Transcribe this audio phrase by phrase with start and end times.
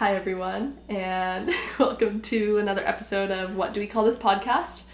[0.00, 4.84] Hi, everyone, and welcome to another episode of What Do We Call This Podcast?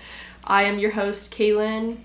[0.42, 1.98] I am your host, Kaylin,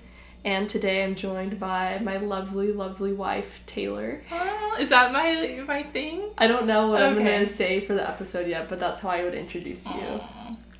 [0.46, 4.21] and today I'm joined by my lovely, lovely wife, Taylor.
[4.31, 6.29] Oh, is that my my thing?
[6.37, 9.09] I don't know what I'm going to say for the episode yet, but that's how
[9.09, 10.21] I would introduce you,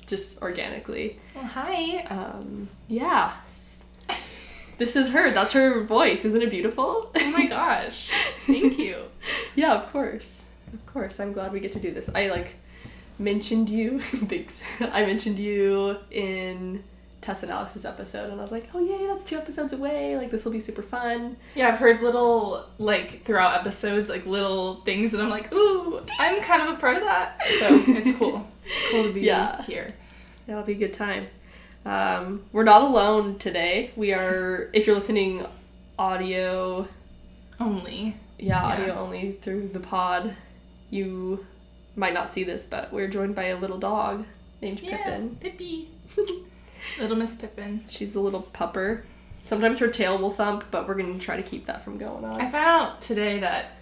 [0.06, 1.18] just organically.
[1.34, 2.04] Well, hi.
[2.04, 3.32] Um, yeah.
[4.78, 5.32] This is her.
[5.32, 6.24] That's her voice.
[6.24, 7.10] Isn't it beautiful?
[7.16, 8.10] Oh my gosh.
[8.46, 9.06] Thank you.
[9.56, 10.44] Yeah, of course.
[10.72, 11.20] Of course.
[11.20, 12.10] I'm glad we get to do this.
[12.14, 12.56] I like
[13.18, 14.00] mentioned you.
[14.00, 14.62] Thanks.
[14.80, 16.82] I mentioned you in
[17.20, 20.16] Tess and Alex's episode, and I was like, oh, yay, that's two episodes away.
[20.16, 21.36] Like, this will be super fun.
[21.54, 26.42] Yeah, I've heard little like throughout episodes like little things, and I'm like, ooh, I'm
[26.42, 27.40] kind of a part of that.
[27.42, 28.46] So it's cool.
[28.90, 29.28] Cool to be here.
[29.32, 29.62] Yeah.
[29.62, 29.94] here.
[30.46, 31.26] That'll be a good time.
[31.84, 33.90] Um, we're not alone today.
[33.96, 35.44] We are, if you're listening
[35.98, 36.86] audio,
[37.60, 38.16] Only.
[38.38, 38.62] yeah, Yeah.
[38.64, 40.36] audio only through the pod,
[40.92, 41.44] you
[41.96, 44.24] might not see this, but we're joined by a little dog
[44.60, 45.36] named Pippin.
[45.40, 45.88] Pippi.
[47.00, 47.84] Little Miss Pippin.
[47.88, 49.02] She's a little pupper.
[49.44, 52.40] Sometimes her tail will thump, but we're gonna try to keep that from going on.
[52.40, 53.72] I found out today that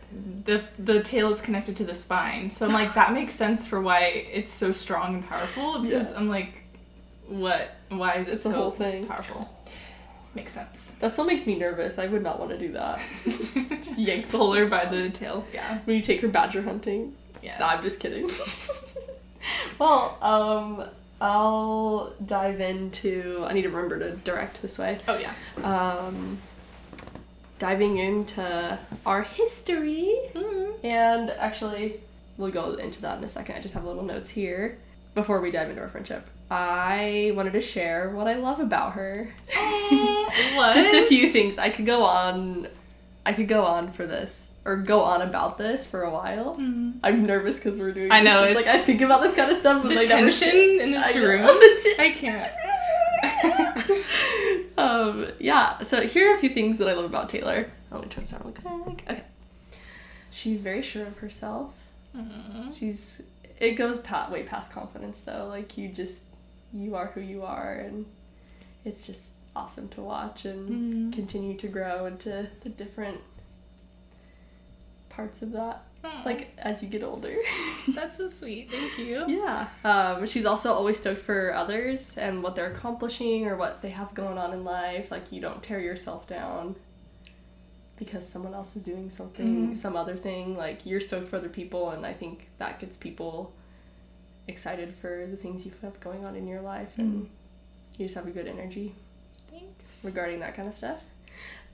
[0.44, 3.80] the the tail is connected to the spine, so I'm like that makes sense for
[3.80, 4.00] why
[4.32, 5.80] it's so strong and powerful.
[5.80, 6.18] Because Yeah.
[6.18, 6.62] I'm like,
[7.26, 7.70] what?
[7.88, 9.06] Why is it It's so whole thing.
[9.06, 9.48] powerful?
[10.34, 10.92] Makes sense.
[10.92, 11.98] That still makes me nervous.
[11.98, 13.00] I would not want to do that.
[13.24, 15.44] Just yank the pull her by the tail.
[15.52, 15.80] Yeah.
[15.84, 17.16] When you take her badger hunting.
[17.42, 17.58] Yes.
[17.58, 18.28] No, I'm just kidding.
[19.78, 20.84] well, um,
[21.20, 23.44] I'll dive into.
[23.48, 24.98] I need to remember to direct this way.
[25.08, 25.32] Oh yeah.
[25.64, 26.38] Um,
[27.58, 30.18] diving into our history.
[30.34, 30.86] Mm-hmm.
[30.86, 32.00] And actually,
[32.36, 33.56] we'll go into that in a second.
[33.56, 34.78] I just have little notes here
[35.14, 36.26] before we dive into our friendship.
[36.50, 39.28] I wanted to share what I love about her.
[40.54, 40.74] what?
[40.74, 41.58] Just a few things.
[41.58, 42.66] I could go on.
[43.24, 46.56] I could go on for this or go on about this for a while.
[46.56, 46.94] Mhm.
[47.04, 48.10] I'm nervous because we're doing.
[48.10, 48.56] I know, This.
[48.56, 50.90] It's, like I think about this kind of stuff, but The never tension say- in
[50.90, 51.42] this I room.
[51.98, 52.52] I can't.
[54.78, 55.28] um.
[55.38, 55.78] Yeah.
[55.82, 57.70] So here are a few things that I love about Taylor.
[57.91, 59.02] Let me turn this on quick.
[59.08, 59.22] Okay.
[60.30, 61.75] She's very sure of herself.
[62.16, 62.75] Mhm.
[62.76, 63.22] She's
[63.60, 65.46] it goes pat way past confidence though.
[65.48, 66.25] Like you just
[66.72, 68.06] you are who you are and
[68.84, 71.12] it's just awesome to watch and Mhm.
[71.12, 73.20] continue to grow into the different
[75.08, 75.82] parts of that.
[76.04, 77.34] Aw, Like as you get older.
[77.94, 78.70] that's so sweet.
[78.70, 79.25] Thank you.
[79.28, 79.69] yeah.
[79.84, 84.14] Um, she's also always stoked for others and what they're accomplishing or what they have
[84.14, 85.10] going on in life.
[85.10, 86.76] Like you don't tear yourself down
[87.97, 89.76] because someone else is doing something, Mhm.
[89.76, 90.56] some other thing.
[90.56, 93.52] Like you're stoked for other people, and I think that gets people
[94.50, 97.28] excited for the things you have going on in your life, and Mhm.
[97.99, 98.94] you just have a good energy
[99.50, 100.05] Thanks.
[100.05, 101.00] regarding that kind of stuff.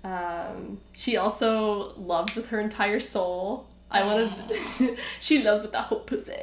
[0.05, 3.67] Um, she also loves with her entire soul.
[3.91, 4.33] I wanted.
[5.21, 6.33] she loves with the whole pussy.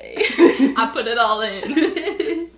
[0.77, 1.63] I put it all in.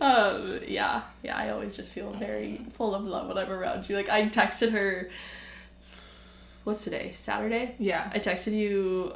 [0.00, 1.36] um, yeah, yeah.
[1.36, 3.96] I always just feel very full of love when I'm around you.
[3.96, 5.10] Like I texted her.
[6.64, 7.12] What's today?
[7.12, 7.74] Saturday.
[7.78, 8.10] Yeah.
[8.14, 9.14] I texted you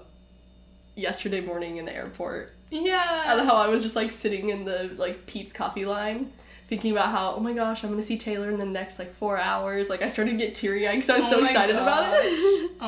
[0.97, 3.33] yesterday morning in the airport, Yeah.
[3.39, 6.33] and how I was just like sitting in the like Peet's coffee line.
[6.67, 9.39] Thinking about how, oh my gosh, I'm gonna see Taylor in the next like four
[9.39, 9.89] hours.
[9.89, 12.79] Like I started to get teary eyed because I was Oh so excited about it.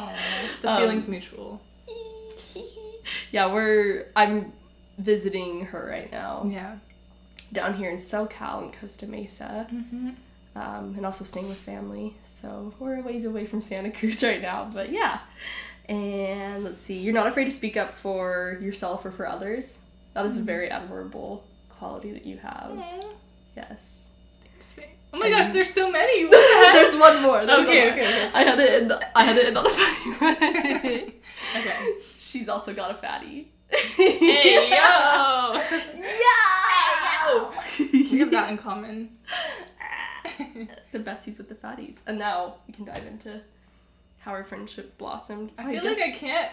[0.60, 1.62] The Um, feeling's mutual.
[3.32, 4.52] yeah, we're I'm
[4.98, 6.76] visiting her right now Yeah.
[7.52, 10.10] down here in SoCal in Costa Mesa, Mm-hmm.
[10.56, 12.14] um, and also staying with family.
[12.22, 15.20] So we're a ways away from Santa Cruz right now, but yeah.
[15.90, 19.80] And let's see, you're not afraid to speak up for yourself or for others.
[20.14, 20.84] That is a very mm-hmm.
[20.84, 22.78] admirable quality that you have.
[23.56, 24.06] Yes.
[24.44, 24.84] Thanks, babe.
[25.12, 26.24] Oh my gosh, there's so many.
[26.28, 26.74] What the heck?
[26.74, 27.44] There's one more.
[27.44, 28.04] There's Okay, one more.
[28.04, 28.30] okay, okay.
[28.32, 28.82] I had it.
[28.84, 31.14] In, I had it in on a funny way.
[31.58, 31.94] Okay.
[32.20, 33.50] She's also got a fatty.
[33.70, 34.76] Hey yo!
[35.96, 36.38] Yeah!
[37.26, 37.52] Yo.
[37.92, 39.18] we have that in common.
[40.92, 41.98] the besties with the fatties.
[42.06, 43.40] And now we can dive into
[44.20, 45.50] how our friendship blossomed.
[45.58, 46.52] I feel like I can't.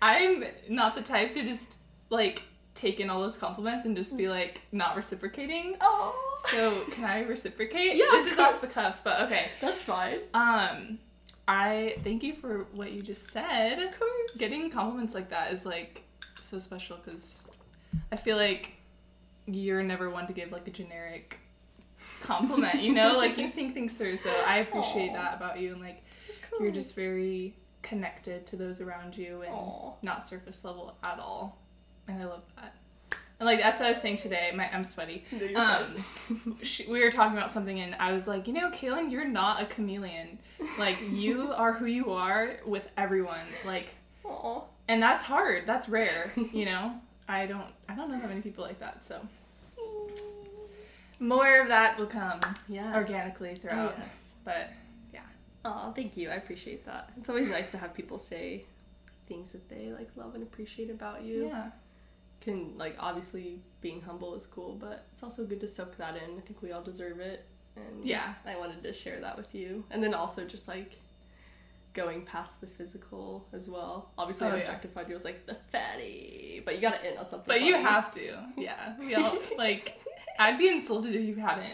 [0.00, 1.76] I'm not the type to just
[2.10, 2.42] like
[2.74, 5.76] take in all those compliments and just be like not reciprocating.
[5.80, 6.14] Oh,
[6.48, 7.96] So can I reciprocate?
[7.96, 9.46] Yeah, This is off the cuff, but okay.
[9.60, 10.18] that's fine.
[10.32, 10.98] Um,
[11.46, 13.78] I thank you for what you just said.
[13.80, 14.38] Of course.
[14.38, 16.02] Getting compliments like that is like
[16.40, 17.48] so special because
[18.10, 18.72] I feel like
[19.46, 21.38] you're never one to give like a generic
[22.22, 23.16] compliment, you know?
[23.16, 24.16] like you think things through.
[24.16, 25.14] So I appreciate Aw.
[25.14, 26.02] that about you and like
[26.60, 29.92] you're just very connected to those around you and Aw.
[30.02, 31.58] not surface level at all.
[32.08, 32.74] And I love that.
[33.40, 34.52] And like that's what I was saying today.
[34.54, 35.24] My I'm sweaty.
[35.32, 39.10] No, Um, she, we were talking about something, and I was like, you know, Kaylin,
[39.10, 40.38] you're not a chameleon.
[40.78, 43.46] Like you are who you are with everyone.
[43.66, 43.94] Like,
[44.24, 44.62] Aw.
[44.86, 45.66] and that's hard.
[45.66, 46.32] That's rare.
[46.52, 46.94] You know.
[47.28, 49.20] I don't I don't know that many people like that, so
[51.18, 52.94] more of that will come Yes.
[52.94, 53.94] organically Oh, throughout.
[53.98, 54.34] yes.
[54.44, 54.70] But
[55.64, 56.30] Oh, thank you.
[56.30, 57.10] I appreciate that.
[57.16, 58.64] It's always nice to have people say
[59.28, 61.46] things that they like love and appreciate about you.
[61.46, 61.70] yeah.
[62.40, 66.36] Can like obviously being humble is cool, but it's also good to soak that in.
[66.38, 67.44] I think we all deserve it.
[67.76, 68.34] And Yeah.
[68.44, 69.84] I wanted to share that with you.
[69.90, 70.98] And then also just like
[71.94, 74.10] going past the physical as well.
[74.16, 74.60] Obviously Oh, I yeah.
[74.62, 76.62] objectified you as like the fatty.
[76.64, 77.46] But you gotta end on something.
[77.46, 78.38] But you have to.
[78.56, 78.94] Yeah.
[78.98, 79.96] We all like
[80.38, 81.66] I'd be insulted if you hadn't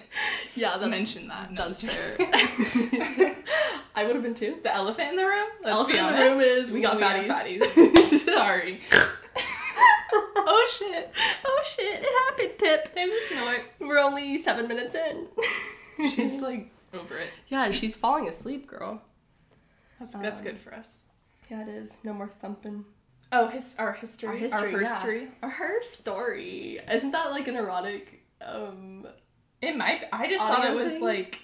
[0.57, 1.53] Yeah, that's mentioned that.
[1.53, 2.17] No, that's fair.
[3.95, 4.59] I would have been too.
[4.63, 5.49] the elephant in the room?
[5.63, 7.29] Let's Elephant in the room is we got fatties.
[7.63, 8.19] fatties.
[8.21, 8.81] Sorry.
[8.93, 11.11] oh shit.
[11.45, 12.95] Oh shit, it happened, Pip.
[12.95, 13.61] There's a snort.
[13.81, 15.27] We're only seven minutes in.
[16.11, 17.31] She's like over it.
[17.49, 19.03] yeah, she's falling asleep, girl.
[19.99, 21.03] That's that's Um, good for us.
[21.51, 21.99] Yeah, it is.
[22.05, 22.85] No more thumping.
[23.33, 24.29] Oh, his our history.
[24.29, 24.89] Our history, Our yeah.
[24.89, 25.29] history.
[25.43, 26.81] Or her story.
[26.91, 28.23] Isn't that like an erotic?
[28.41, 29.07] Um.
[29.61, 30.05] It might.
[30.13, 31.03] I just thought it was thing?
[31.03, 31.41] like.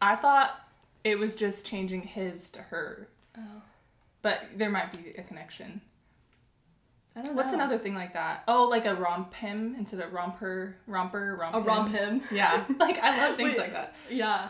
[0.00, 0.58] I thought
[1.04, 3.62] it was just changing his to her, Oh.
[4.22, 5.80] but there might be a connection.
[7.16, 7.36] I don't know.
[7.36, 8.44] What's another thing like that?
[8.46, 11.56] Oh, like a romp him instead of romper, romper, romp.
[11.56, 12.22] A romp him.
[12.30, 13.94] Yeah, like I love things Wait, like that.
[14.08, 14.48] Yeah.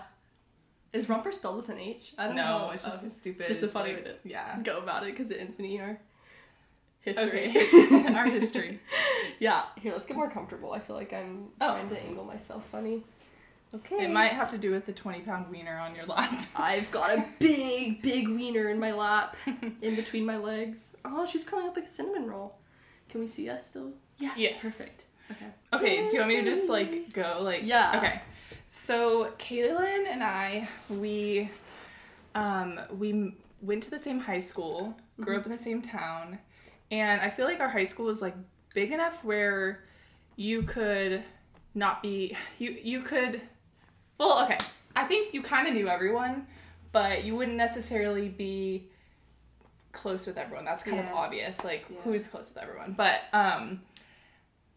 [0.93, 2.15] Is romper spelled with an H?
[2.17, 2.71] I don't No, know.
[2.71, 3.47] it's just Oh, a stupid.
[3.49, 4.59] just a funny like- way to Yeah.
[4.63, 6.01] go about it because it ends in ER.
[7.01, 7.51] History.
[7.51, 8.15] Okay.
[8.15, 8.81] Our history.
[9.41, 9.67] Yeah.
[9.81, 10.73] Here, let's get more comfortable.
[10.73, 11.73] I feel like I'm Oh.
[11.73, 13.05] trying to angle myself funny.
[13.73, 14.05] Okay.
[14.05, 16.33] It might have to do with the twenty pound wiener on your lap.
[16.57, 19.37] I've got a big, big wiener in my lap,
[19.83, 20.97] in between my legs.
[21.05, 22.59] Oh, she's curling up like a cinnamon roll.
[23.11, 23.93] Can we see us still?
[24.19, 24.35] Yes.
[24.39, 24.57] Yes.
[24.61, 25.05] Perfect.
[25.31, 25.47] Okay.
[25.75, 27.93] Okay, do you want me to just like go like Yeah.
[27.99, 28.21] Okay.
[28.69, 31.51] So Kaylin and I, we
[32.35, 35.41] um we went to the same high school, grew Mm-hmm.
[35.41, 36.39] up in the same town,
[36.91, 38.35] and I feel like our high school was like
[38.75, 39.85] big enough where
[40.37, 41.23] you could
[41.75, 43.41] not be you you could
[44.19, 44.59] well, okay.
[44.97, 46.47] I think you kind of knew everyone,
[46.93, 48.89] but you wouldn't necessarily be
[49.93, 50.65] close with everyone.
[50.65, 51.11] That's kind Yeah.
[51.11, 51.97] of obvious, like Yeah.
[52.03, 52.93] who's close with everyone.
[52.93, 53.81] But um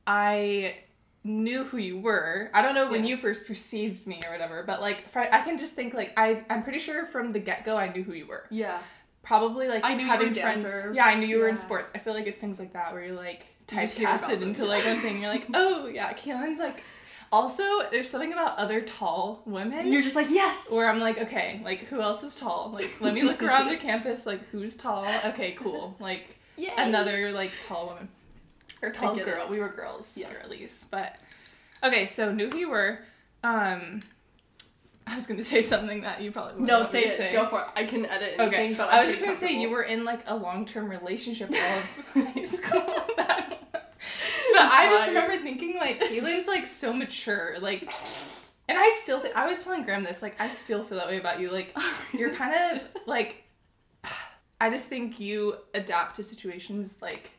[0.08, 0.76] I
[1.24, 2.50] knew who you were.
[2.54, 3.12] I don't know when Yeah.
[3.12, 6.44] you first perceived me or whatever, but like fr- I can just think like I
[6.50, 8.48] I'm pretty sure from the get go I knew who you were.
[8.50, 8.80] Yeah.
[9.24, 10.64] Probably like I knew you were having friends.
[10.64, 10.92] dancer.
[10.96, 11.92] Yeah, I knew you were in sports.
[11.94, 14.42] I feel like it's things like that where you're like You just hear about typecasted
[14.42, 15.22] into like one thing.
[15.22, 16.84] You're like, oh yeah, Kaylin's like.
[17.34, 20.70] Also, there's something about other tall women You're just like yes.
[20.70, 22.72] where I'm like, okay, like who else is tall?
[22.74, 24.26] Like, let me look around the campus.
[24.26, 25.06] Like, who's tall?
[25.28, 25.96] Okay, cool.
[25.98, 26.74] Like Yay.
[26.78, 28.10] another like tall woman
[28.82, 29.44] or tall girl.
[29.46, 29.50] it.
[29.50, 30.42] We were girls, Yes.
[30.42, 30.88] girlies.
[30.90, 31.16] But
[31.84, 33.00] okay, so knew who you were.
[33.44, 34.02] Um,
[35.08, 37.18] I was gonna say something that you probably No, say it.
[37.18, 37.32] say.
[37.34, 37.68] Go for it.
[37.76, 40.04] I can edit anything, Okay, but I I'm was just gonna say you were in
[40.06, 41.56] like a long term relationship of
[42.36, 42.82] high school.
[43.18, 45.16] but I just fine.
[45.16, 47.82] remember thinking like Kaylin's like so mature, like,
[48.68, 51.18] and I still think I was telling Graham this, like I still feel that way
[51.20, 51.52] about you.
[51.52, 51.76] Like
[52.14, 53.44] you're kind of like,
[54.62, 57.32] I just think you adapt to situations like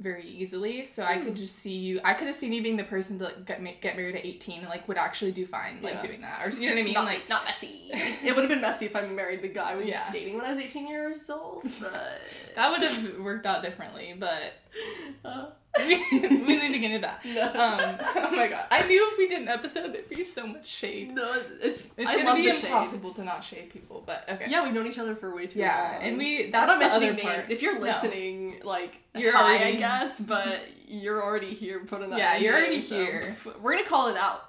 [0.00, 0.84] very easily.
[0.84, 1.24] So I Hmm.
[1.24, 2.00] could just see you.
[2.02, 4.24] I could have seen you being the person to like get ma- get married at
[4.24, 6.06] 18 and like would actually do fine like Yeah.
[6.06, 6.94] doing that, or you know what I mean?
[6.94, 7.90] not, like not messy.
[7.92, 10.10] it would have been messy if I married the guy I was Yeah.
[10.10, 12.20] dating when I was 18 years old, but
[12.56, 14.54] that would have worked out differently, but.
[15.24, 15.46] uh,
[15.86, 17.24] we, need to get into that.
[17.24, 17.42] no.
[17.44, 18.64] Um, oh my god.
[18.70, 21.12] I knew if we did an episode there'd be so much shade.
[21.14, 22.64] no, it's It's I gonna be the shade.
[22.64, 24.46] impossible to not shade people, but okay.
[24.48, 26.02] Yeah, we've known each other for way too Yeah, long.
[26.02, 27.44] and we I'm that's not the mentioning other names.
[27.46, 27.50] part.
[27.50, 27.80] If you're No.
[27.82, 32.18] listening, like You're hi, I guess, but you're already here putting that.
[32.24, 33.36] Yeah, you're already so here.
[33.62, 34.42] We're gonna call it out.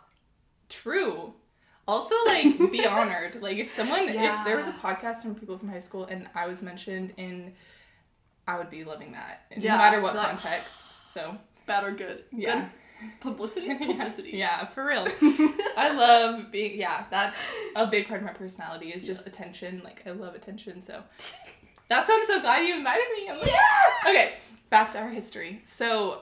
[0.70, 1.34] True.
[1.88, 3.42] Also, like, be honored.
[3.42, 6.48] Like, if someone, if there was a podcast from people from high school and I
[6.48, 7.54] was mentioned in,
[8.48, 10.91] I would be loving that, Yeah, no matter what like- context.
[11.14, 12.24] So, Bad or good.
[12.32, 12.62] Yeah.
[12.62, 12.70] Good
[13.20, 14.32] publicity is publicity.
[14.34, 15.08] yeah, for real.
[15.78, 19.82] I love being, yeah, that's a big part of my personality is just attention.
[19.84, 21.02] Like, I love attention, so
[21.88, 23.30] that's why I'm so glad you invited me.
[23.30, 24.10] I'm like, Yeah.
[24.12, 24.34] okay,
[24.70, 25.62] back to our history.
[25.66, 26.22] So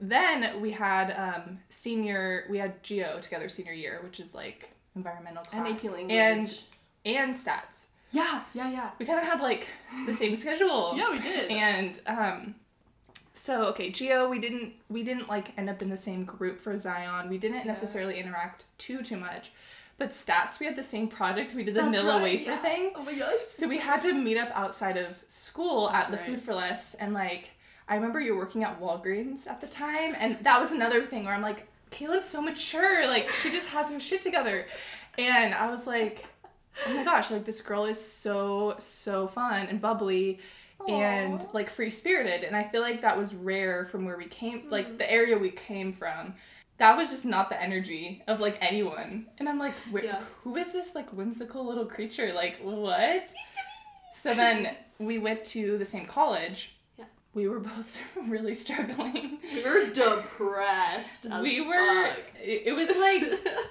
[0.00, 5.44] then we had um, senior, we had Geo together senior year, which is like environmental
[5.44, 5.84] class.
[5.84, 6.10] Language.
[6.10, 6.58] And,
[7.04, 7.88] and stats.
[8.12, 8.90] yeah, yeah, yeah.
[8.98, 9.68] We kind of had like
[10.06, 10.94] the same schedule.
[10.96, 11.50] Yeah, we did.
[11.50, 12.54] And um,
[13.44, 16.76] so okay, Geo, we didn't we didn't like end up in the same group for
[16.78, 17.28] Zion.
[17.28, 17.64] We didn't Yeah.
[17.74, 19.52] necessarily interact too too much.
[19.98, 21.54] But stats, we had the same project.
[21.54, 22.56] We did the That's vanilla right, wafer yeah.
[22.68, 22.92] thing.
[22.96, 23.40] Oh my gosh.
[23.48, 26.26] So we had to meet up outside of school That's at the right.
[26.26, 27.50] Food for Less, and like
[27.86, 31.24] I remember you were working at Walgreens at the time, and that was another thing
[31.26, 34.66] where I'm like, Kaylin's so mature, like she just has her shit together,
[35.18, 36.24] and I was like,
[36.86, 40.38] oh my gosh, like this girl is so so fun and bubbly,
[40.88, 42.44] and like free spirited.
[42.44, 44.70] And I feel like that was rare from where we came, Mm.
[44.70, 46.34] like the area we came from.
[46.78, 49.26] That was just not the energy of like anyone.
[49.38, 50.20] And I'm like, Yeah.
[50.42, 52.32] who is this like whimsical little creature?
[52.32, 53.32] Like, what?
[54.14, 56.74] So then we went to the same college.
[56.98, 57.04] Yeah.
[57.34, 59.38] We were both really struggling.
[59.54, 61.26] We were depressed.
[61.42, 62.18] We were, fuck.
[62.42, 63.22] it, it was like,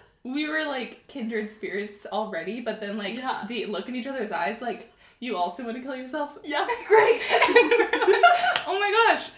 [0.24, 3.46] we were like kindred spirits already, but then like Yeah.
[3.48, 4.93] the look in each other's eyes, like,
[5.24, 6.38] you also want to kill yourself?
[6.44, 7.22] yeah, great.
[8.68, 9.30] oh my gosh.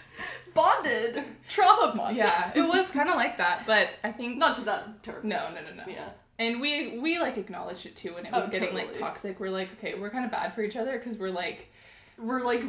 [0.54, 1.22] Bonded.
[1.48, 2.16] Trauma bond.
[2.16, 5.28] Yeah, it was kind of like that, but I think Not to that term.
[5.28, 5.92] no, no, no, no.
[5.92, 6.08] Yeah.
[6.38, 9.38] And we we like acknowledged it too when it was Oh, getting like toxic.
[9.40, 11.70] We're like, okay, we're kind of bad for each other because we're like
[12.18, 12.62] We're like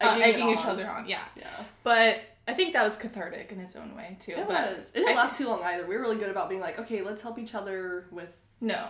[0.00, 1.08] uh, egging each other on.
[1.08, 1.48] Yeah, Yeah.
[1.84, 4.32] but I think that was cathartic in its own way too.
[4.32, 4.90] It but was.
[4.90, 5.86] It didn't I- last too long either.
[5.86, 8.30] We were really good about being like, okay, let's help each other with
[8.62, 8.88] no,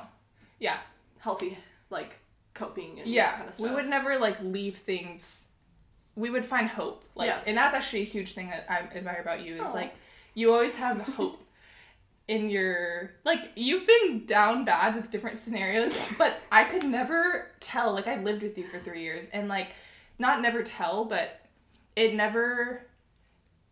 [0.59, 0.78] yeah,
[1.18, 1.59] healthy
[1.90, 2.16] like
[2.54, 3.26] coping and yeah.
[3.26, 3.69] that kind of stuff.
[3.69, 5.49] we would never like leave things.
[6.16, 7.40] We would find hope, like, Yeah.
[7.47, 9.73] and that's actually a huge thing that I admire about you is Aw.
[9.73, 9.95] like
[10.35, 11.40] you always have hope
[12.28, 17.92] in your like you've been down bad with different scenarios but i could never tell
[17.92, 19.71] like i lived with you for three years and like
[20.16, 21.40] not never tell but
[21.97, 22.87] it never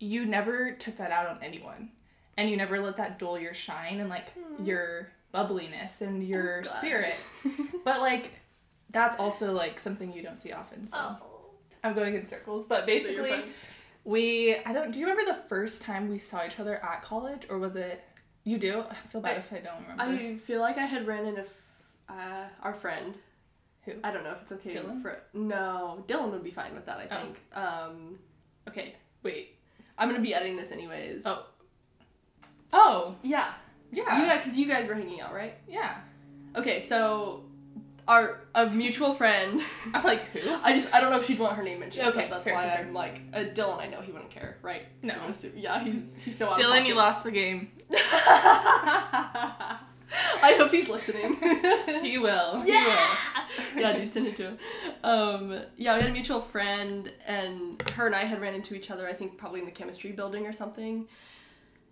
[0.00, 1.88] you never took that out on anyone
[2.36, 4.26] and you never let that dull your shine and like
[4.64, 6.68] your bubbliness and your Hmm.
[6.78, 7.14] spirit
[7.84, 8.37] but like
[8.90, 11.16] that's also like something you don't see often so Oh.
[11.84, 13.42] i'm going in circles but basically
[14.04, 17.42] we I don't do you remember the first time we saw each other at college
[17.50, 18.02] or was it
[18.44, 18.82] you do?
[18.88, 20.02] I feel bad I- if I don't remember.
[20.02, 21.48] I feel like I had ran into f-
[22.08, 23.14] uh, our friend.
[23.84, 23.92] Who?
[24.02, 25.02] I don't know if it's okay Dylan?
[25.02, 26.02] for no.
[26.08, 26.96] Dylan would be fine with that.
[26.98, 27.20] I Oh.
[27.22, 27.40] think.
[27.52, 28.18] Um,
[28.66, 29.56] okay, Wait.
[29.98, 31.24] I'm gonna be editing this anyways.
[31.26, 31.44] Oh.
[32.72, 33.52] Oh, yeah,
[33.92, 34.24] yeah.
[34.24, 35.54] yeah, because you guys were hanging out, right?
[35.68, 35.96] Yeah.
[36.56, 37.42] Okay, so
[38.08, 39.60] our a mutual friend.
[39.94, 40.50] I'm like, who?
[40.62, 42.08] I just I don't know if she'd want her name mentioned.
[42.08, 42.78] Okay, so that's fair, why fair.
[42.80, 43.78] I'm like uh, Dylan.
[43.78, 44.82] I know he wouldn't care, right?
[45.02, 45.14] No.
[45.28, 47.70] Assume- yeah, he's he's so Dylan, you lost the game.
[50.42, 51.36] I hope he's listening.
[52.02, 52.62] He will.
[52.64, 53.16] Yeah.
[53.76, 54.58] yeah, dude, send it to him.
[55.04, 58.90] Um, yeah, we had a mutual friend, and her and I had ran into each
[58.90, 59.06] other.
[59.06, 61.06] I think probably in the chemistry building or something.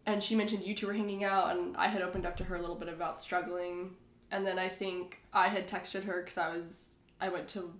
[0.06, 2.54] And she mentioned you two were hanging out, and I had opened up to her
[2.56, 3.96] a little bit about struggling.
[4.30, 6.90] And then I think I had texted her because I was
[7.20, 7.72] I went to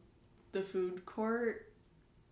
[0.52, 1.72] the food court.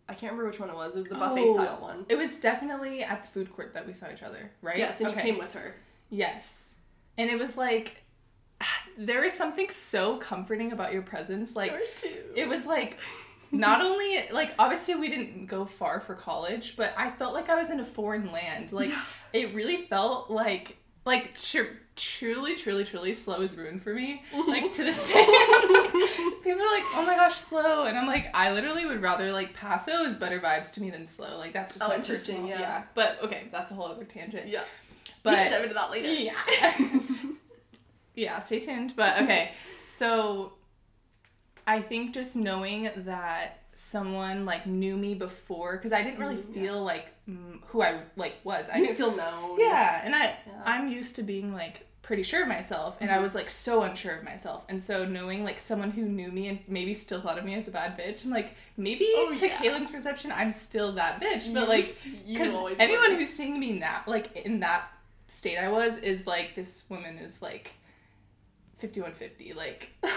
[0.09, 0.95] I can't remember which one it was.
[0.97, 1.55] It was the buffet Oh.
[1.55, 2.07] style one.
[2.09, 4.79] It was definitely at the food court that we saw each other, right?
[4.79, 5.17] Yes, and Okay.
[5.27, 5.75] you came with her.
[6.11, 6.77] Yes.
[7.19, 8.03] And it was like
[8.99, 11.57] there is something so comforting about your presence.
[11.57, 12.23] Like Yours too.
[12.37, 12.99] it was like
[13.51, 17.55] not only like obviously we didn't go far for college but i felt like i
[17.55, 18.91] was in a foreign land like
[19.33, 21.37] it really felt like like
[21.97, 26.85] truly truly truly SLO is ruined for me like to this day people are like
[26.97, 30.41] oh my gosh SLO and i'm like i literally would rather like paso is better
[30.41, 32.83] vibes to me than SLO like that's just Oh, interesting, personal- yeah.
[32.95, 34.65] but okay that's a whole other tangent yeah.
[35.23, 36.09] but we can dive into that later.
[36.13, 36.35] yeah.
[38.15, 38.95] yeah, stay tuned.
[38.97, 39.53] But okay,
[39.87, 40.53] so
[41.67, 46.55] I think just knowing that someone like knew me before, because I didn't really Mm,
[46.55, 46.63] yeah.
[46.63, 47.14] feel like mm,
[47.69, 48.69] who I like was.
[48.69, 49.59] I I didn't feel known.
[49.59, 50.63] yeah, and I Yeah.
[50.65, 53.23] I'm used to being like pretty sure of myself, and I Mhm.
[53.23, 56.59] was like so unsure of myself, and so knowing like someone who knew me and
[56.69, 59.57] maybe still thought of me as a bad bitch, and like maybe Oh, to yeah.
[59.57, 61.87] Kaylin's perception, I'm still that bitch, but You- like
[62.27, 63.17] because anyone were.
[63.17, 64.83] who's seeing me now, like in that
[65.29, 67.71] state I was, is like this woman is like
[68.85, 69.55] fifty one fifty.
[69.55, 70.11] Like no,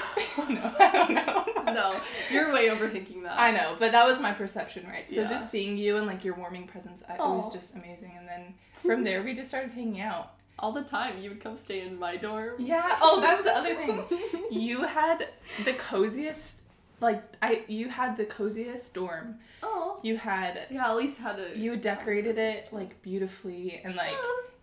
[0.79, 1.45] I don't know.
[1.73, 3.39] no, you're way overthinking that.
[3.39, 5.09] I know, but that was my perception, right?
[5.09, 5.29] So Yeah.
[5.29, 8.13] just seeing you and like your warming presence, I, it was just amazing.
[8.17, 10.33] And then from there, we just started hanging out.
[10.59, 12.55] All the time, you would come stay in my dorm.
[12.59, 12.97] Yeah.
[13.01, 14.03] Oh, that's the other thing.
[14.51, 15.27] You had
[15.65, 16.61] the coziest,
[16.99, 17.63] like I.
[17.67, 19.35] You had the coziest dorm.
[19.63, 19.99] Oh.
[20.01, 20.67] You had.
[20.69, 21.57] Yeah, at least had a.
[21.57, 24.15] You decorated it like beautifully and like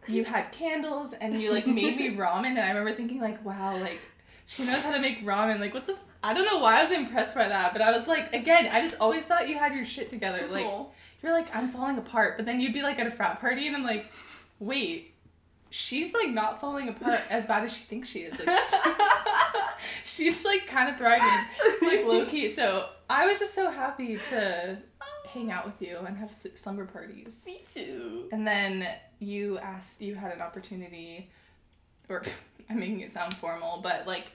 [0.08, 3.76] you had candles and you like made me ramen and I remember thinking like wow
[3.78, 4.00] like
[4.46, 6.82] she knows how to make ramen like what the f- I don't know why I
[6.82, 9.75] was impressed by that but I was like again I just always thought you had
[9.75, 10.66] your shit together like
[11.23, 13.76] you're like I'm falling apart but then you'd be like at a frat party and
[13.76, 14.06] I'm like
[14.58, 15.14] wait
[15.70, 18.58] she's like not falling apart as bad as she thinks she is like
[20.04, 21.46] she's like kind of thriving
[21.82, 24.78] like low key so I was just so happy to
[25.34, 28.28] hang out with you and have slumber parties Me too.
[28.32, 28.86] and then
[29.18, 31.28] you asked, you had an opportunity,
[32.08, 32.22] or
[32.70, 34.28] I'm making it sound formal, but like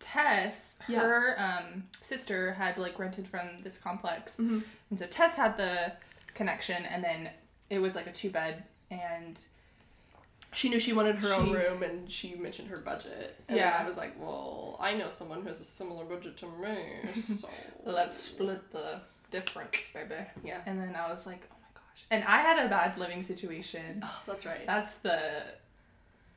[0.00, 1.00] Tess, Yeah.
[1.00, 4.36] her um, sister had like rented from this complex.
[4.36, 4.62] Mhm.
[4.90, 5.92] And so Tess had the
[6.34, 7.30] connection, and then
[7.70, 9.38] it was like a two bed, and
[10.52, 13.34] She knew she wanted her own room, and she mentioned her budget.
[13.48, 13.76] And Yeah.
[13.80, 16.76] I was like, well, I know someone who has a similar budget to me,
[17.40, 17.48] so
[17.84, 19.00] let's split the
[19.34, 20.14] difference, baby.
[20.44, 20.60] Yeah.
[20.66, 22.04] And then I was like, oh my gosh.
[22.10, 24.00] And I had a bad living situation.
[24.02, 24.66] Oh, that's right.
[24.66, 25.18] That's the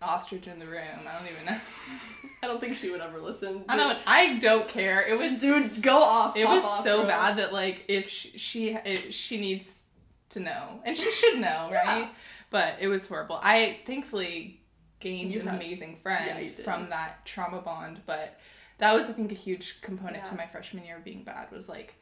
[0.02, 0.82] ostrich in the room.
[1.08, 1.60] I don't even know.
[2.44, 3.64] I don't think she would ever listen.
[3.70, 3.98] I don't.
[4.06, 5.08] I don't care.
[5.08, 6.36] It was Dude, go off.
[6.38, 7.08] It was off, so bro.
[7.08, 9.86] bad that like if she she, if she needs
[10.30, 12.10] to know and she should know, right?
[12.50, 13.40] But it was horrible.
[13.42, 14.62] I thankfully
[15.00, 16.26] gained You an had- amazing friend
[16.58, 18.40] Yeah, from that trauma bond, but
[18.80, 21.68] that was I think a huge component to my freshman year of being bad was
[21.68, 21.96] like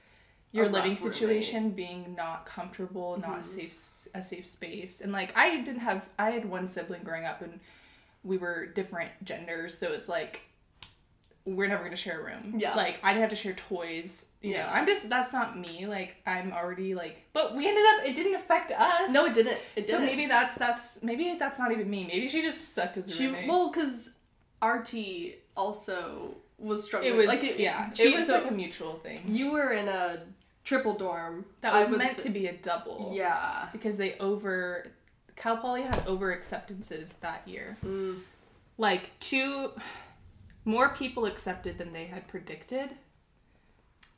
[0.56, 1.14] your living rough roommate.
[1.16, 3.44] situation being not comfortable, not Mhm.
[3.44, 5.02] safe a safe space.
[5.02, 7.60] And like I didn't have I had one sibling growing up and
[8.24, 10.42] we were different genders, so it's like
[11.46, 12.56] we're never gonna share a room.
[12.58, 12.74] Yeah.
[12.74, 14.26] Like I didn't have to share toys.
[14.42, 14.72] You know, Yeah.
[14.74, 15.86] I'm just that's not me.
[15.86, 19.12] Like I'm already like but we ended up it didn't affect us.
[19.12, 19.60] No, it didn't.
[19.76, 20.06] It so didn't.
[20.08, 22.06] maybe that's that's maybe that's not even me.
[22.08, 23.48] Maybe she just sucked as a she roommate.
[23.48, 24.14] well, because
[24.64, 27.14] RT also was struggling.
[27.14, 27.92] it was like it, yeah.
[27.92, 29.22] She, it was so like a mutual thing.
[29.28, 30.22] you were in a
[30.66, 31.46] triple dorm.
[31.62, 33.12] That I was, meant to be a double.
[33.16, 33.70] Yeah.
[33.72, 34.88] Because they over
[35.38, 37.78] Cal Poly had over acceptances that year.
[37.86, 38.20] Mm.
[38.78, 39.72] Like two
[40.66, 42.90] more people accepted than they had predicted.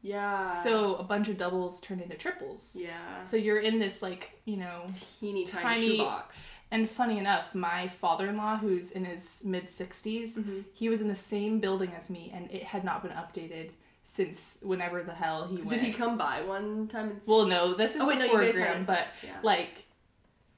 [0.01, 0.63] Yeah.
[0.63, 2.77] So a bunch of doubles turned into triples.
[2.79, 3.19] yeah.
[3.21, 4.83] So you're in this like, you know,
[5.19, 6.51] teeny tiny, tiny- shoebox.
[6.71, 10.65] and funny enough, my father-in-law who's in his mid 60s, Mhm.
[10.73, 13.71] he was in the same building as me and it had not been updated
[14.09, 15.69] since whenever the hell he went.
[15.69, 17.09] Did he come by one time?
[17.09, 19.31] And Well, no, this is Oh, wait, no, before guys Graham, but Yeah.
[19.43, 19.83] like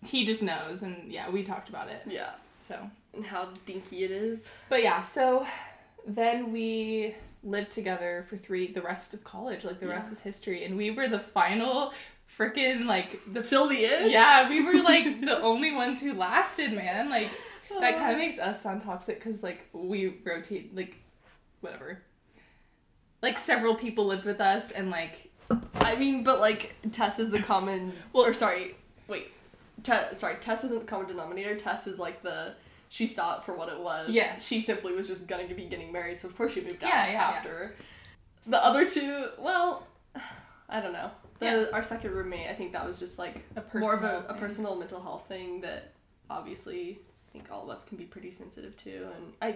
[0.06, 2.04] he just knows and yeah, we talked about it.
[2.06, 2.34] yeah.
[2.60, 4.54] So, And how dinky it is.
[4.70, 5.48] but yeah, so
[6.06, 10.14] then we lived together for three the rest of college, like the rest Yeah.
[10.14, 11.92] is history and we were the final
[12.38, 14.12] freaking like the Till the end.
[14.12, 17.10] yeah, we were like the only ones who lasted, man.
[17.10, 17.30] Like
[17.80, 20.98] that kind of makes us sound toxic because like we rotate like
[21.62, 22.04] whatever.
[23.22, 25.30] Like several people lived with us and like
[25.76, 27.94] I mean, but like Tess is the common.
[28.14, 28.76] Well, or sorry,
[29.08, 29.32] wait.
[29.84, 31.56] Te- sorry, Tess isn't the common denominator.
[31.56, 32.54] Tess is like the.
[32.90, 34.10] She saw it for what it was.
[34.10, 34.38] Yeah.
[34.38, 37.06] She simply was just gonna be getting married, so of course she moved out Yeah,
[37.08, 37.22] yeah, yeah.
[37.38, 37.76] after.
[38.48, 39.86] The other two, well,
[40.70, 41.12] I don't know.
[41.40, 41.66] The Yeah.
[41.72, 44.76] our second roommate, I think that was just like a more of a, a personal
[44.76, 45.94] mental health thing that
[46.30, 49.56] obviously I think all of us can be pretty sensitive to, and I,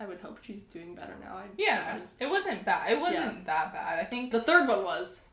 [0.00, 1.36] I would hope she's doing better now.
[1.36, 2.90] I, Yeah, it wasn't bad.
[2.92, 3.44] It wasn't Yeah.
[3.46, 3.98] that bad.
[4.00, 5.24] I think The third one was.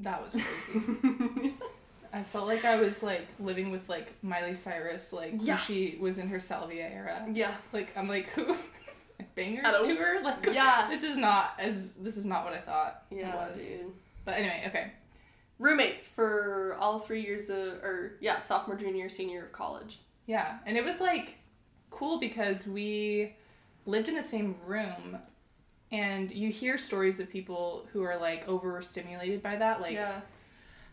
[0.00, 1.54] that was crazy.
[2.12, 5.54] I felt like I was like living with like Miley Cyrus, like Yeah.
[5.54, 7.26] when she was in her Salvia era.
[7.32, 7.54] yeah.
[7.72, 8.56] Like I'm like who
[9.34, 10.20] bangers to her?
[10.22, 10.86] Like Yeah.
[10.90, 13.62] this is not as this is not what I thought Yeah, it was.
[13.66, 13.92] dude.
[14.24, 14.92] But anyway, okay.
[15.58, 20.76] roommates for all three years of or yeah sophomore junior senior of college Yeah, and
[20.76, 21.34] it was like
[21.90, 23.34] cool because we
[23.86, 25.18] lived in the same room
[25.92, 30.20] and you hear stories of people who are like overstimulated by that like yeah.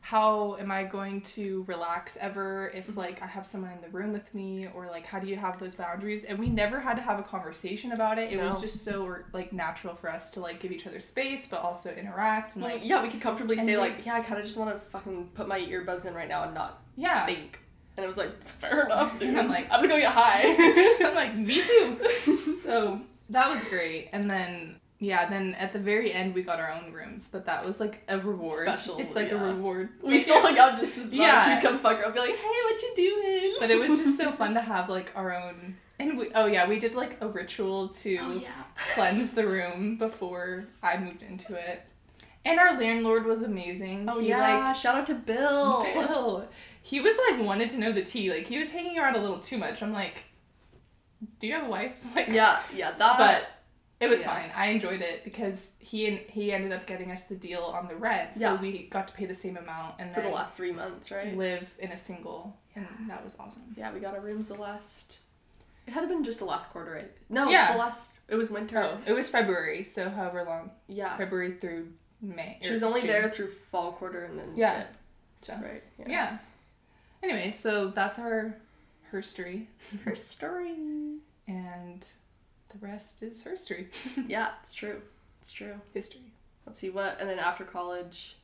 [0.02, 3.00] how am I going to relax ever if Mm-hmm.
[3.00, 5.60] like I have someone in the room with me or like how do you have
[5.60, 6.24] those boundaries?
[6.24, 8.34] And we never had to have a conversation about it.
[8.34, 11.62] It was just so like natural for us to like give each other space but
[11.62, 14.40] also interact and like like yeah we could comfortably say we- like yeah i kind
[14.40, 17.26] of just want to fucking put my earbuds in right now and not yeah.
[17.26, 17.60] think
[17.98, 19.30] and it was like fair enough dude.
[19.30, 20.44] And I'm like- i'm gonna go get high.
[21.06, 21.98] I'm like me too.
[22.62, 24.10] So that was great.
[24.14, 27.66] And then yeah then at the very end we got our own rooms but that
[27.66, 28.64] was like a reward.
[28.68, 29.90] Special, it's like a reward.
[30.04, 31.14] We still hung out just as much.
[31.14, 31.56] Yeah.
[31.56, 33.56] we'd come fuck her i'd be like hey what you doing?
[33.60, 36.68] But it was just so fun to have like our own and we oh yeah
[36.68, 38.50] we did like a ritual to oh yeah.
[38.94, 41.84] cleanse the room before I moved into it.
[42.44, 44.08] And our landlord was amazing.
[44.10, 44.74] oh he, yeah.
[44.74, 45.84] shout out to bill.
[45.94, 46.48] Bill.
[46.82, 48.32] He was like wanted to know the tea.
[48.32, 49.82] Like he was hanging around a little too much.
[49.84, 50.24] I'm like,
[51.40, 52.04] do you have a wife?
[52.16, 53.48] Like, yeah yeah that But
[54.00, 54.34] it was Yeah.
[54.34, 54.52] fine.
[54.56, 57.96] I enjoyed it because he and he ended up getting us the deal on the
[57.96, 58.62] rent, so Yeah.
[58.62, 61.72] we got to pay the same amount and for the last three months right live
[61.78, 63.76] in a single, and that was awesome.
[63.78, 65.18] Yeah, we got our rooms the last.
[65.88, 67.12] It had been just the last quarter, right?
[67.30, 67.74] No, Yeah.
[67.74, 68.20] the last.
[68.28, 68.80] It was winter.
[68.82, 71.16] Oh, it was February, so however long, Yeah.
[71.18, 72.58] February through May.
[72.64, 73.10] She was only June.
[73.12, 74.54] there through fall quarter and then.
[74.56, 74.78] Yeah.
[74.80, 74.96] dipped,
[75.38, 75.84] So Right.
[76.08, 76.38] yeah.
[77.24, 78.56] Anyway, so that's our
[79.14, 79.68] herstory,
[80.06, 80.76] Her story.
[81.48, 82.08] and
[82.70, 83.88] the rest is herstory,
[84.28, 85.02] yeah, it's true.
[85.42, 85.76] It's true.
[85.94, 86.22] history.
[86.66, 88.38] Let's see what, and then after college.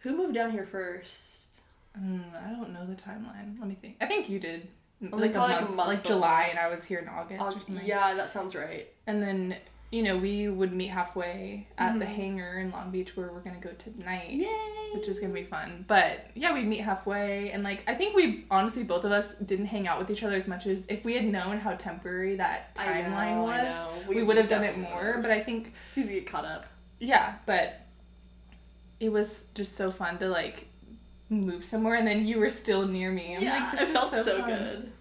[0.00, 1.60] Who moved down here first?
[1.98, 3.58] Mm, I don't know the timeline.
[3.58, 3.96] Let me think.
[4.00, 4.68] I think you did.
[5.00, 6.16] Like, a month, like a month like before.
[6.16, 7.84] July, and I was here in August or something.
[7.86, 8.88] yeah, that sounds right.
[9.06, 9.56] And then
[9.90, 12.14] you know we would meet halfway at the Mhm.
[12.14, 14.30] hangar in Long Beach where we're gonna go tonight.
[14.30, 14.90] Yay!
[14.94, 18.44] Which is gonna be fun, but yeah, we'd meet halfway, and like I think we
[18.50, 21.14] honestly both of us didn't hang out with each other as much as if we
[21.14, 23.90] had known how temporary that timeline know, was, know.
[24.08, 25.18] we, would have done it more.
[25.22, 26.66] But I think It's easy to get caught up.
[27.00, 27.82] Yeah, but
[29.00, 30.66] it was just so fun to like
[31.30, 33.36] move somewhere and then you were still near me.
[33.36, 34.48] I'm yeah, like, this it felt so, fun.
[34.50, 34.92] good.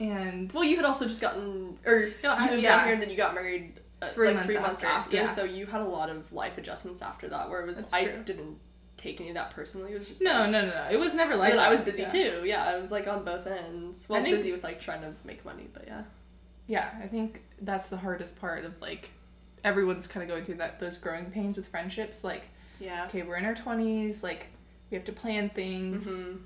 [0.00, 2.76] And Well, you had also just gotten, or No, I- you moved yeah.
[2.76, 3.80] down here and then you got married
[4.12, 5.16] Three like months three months after, after.
[5.16, 5.26] yeah.
[5.26, 8.04] So you had a lot of life adjustments after that, where it was That's I
[8.04, 8.22] true.
[8.24, 8.58] didn't
[8.96, 9.92] take any of that personally.
[9.92, 10.88] It was just no, like, no, no, no.
[10.90, 12.08] It was never like I was busy Yeah.
[12.08, 12.42] too.
[12.44, 14.06] Yeah, I was like on both ends.
[14.08, 16.02] Well, think- busy with like trying to make money, but yeah.
[16.66, 19.10] Yeah, I think that's the hardest part of like
[19.62, 22.22] everyone's kind of going through that those growing pains with friendships.
[22.24, 22.44] Like,
[22.80, 23.06] Yeah.
[23.06, 24.22] okay, we're in our twenties.
[24.22, 24.46] Like,
[24.90, 26.08] we have to plan things.
[26.08, 26.40] Mhm.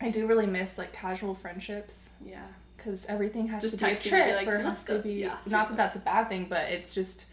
[0.00, 2.46] I do really miss like casual friendships Yeah.
[2.78, 5.02] Because everything has Just to be a be trip like, or "Let's has to go."
[5.02, 5.14] be.
[5.14, 7.26] Yeah, not that that's a bad thing, but it's just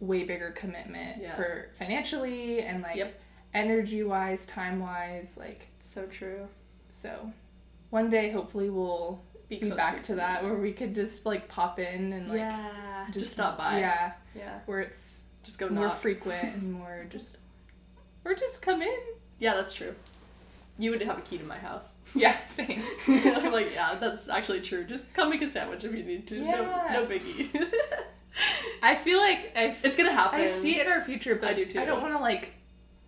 [0.00, 1.34] way bigger commitment Yeah.
[1.36, 3.20] for financially and like Yep.
[3.54, 5.36] energy wise, time wise.
[5.38, 6.48] Like, So true.
[6.88, 7.32] so
[7.90, 11.78] one day hopefully we'll be closer back to that where we could just like pop
[11.78, 13.04] in and like yeah.
[13.06, 13.78] Just, just stop by.
[13.78, 14.58] Yeah, Yeah.
[14.66, 15.96] where it's Just go more knock.
[15.98, 17.38] frequent and more just
[18.24, 18.98] or just come in.
[19.38, 19.94] Yeah, that's true.
[20.78, 21.94] You would have a key to my house.
[22.14, 22.82] Yeah, same.
[23.08, 24.84] I'm like, yeah, that's actually true.
[24.84, 26.36] Just come make a sandwich if you need to.
[26.36, 26.88] Yeah.
[26.92, 27.48] No, no biggie.
[28.82, 30.40] I feel like I f- it's gonna happen.
[30.40, 31.80] I see it in our future, but I do too.
[31.80, 32.52] I don't want to like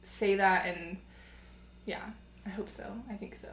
[0.03, 0.99] say that and
[1.87, 2.03] yeah,
[2.47, 2.85] I hope so.
[3.11, 3.49] I think so.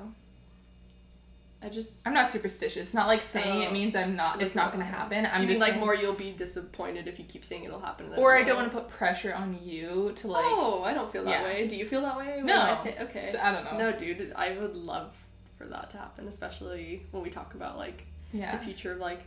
[1.62, 2.02] I just.
[2.06, 2.78] I'm not superstitious.
[2.88, 3.62] It's not like saying Oh.
[3.68, 4.42] it means I'm not.
[4.42, 5.26] It's not to happen.
[5.26, 7.80] I'm do you mean just like more you'll be disappointed if you keep saying it'll
[7.80, 8.12] happen?
[8.18, 10.46] or I don't want to put pressure on you to like.
[10.46, 11.44] oh, I don't feel that Yeah.
[11.44, 11.68] way.
[11.68, 12.36] Do you feel that way?
[12.38, 12.62] when No.
[12.62, 13.22] I say okay.
[13.26, 13.78] So, I don't know.
[13.92, 15.14] No, dude, I would love
[15.58, 18.56] for that to happen, especially when we talk about like Yeah.
[18.56, 19.22] the future of like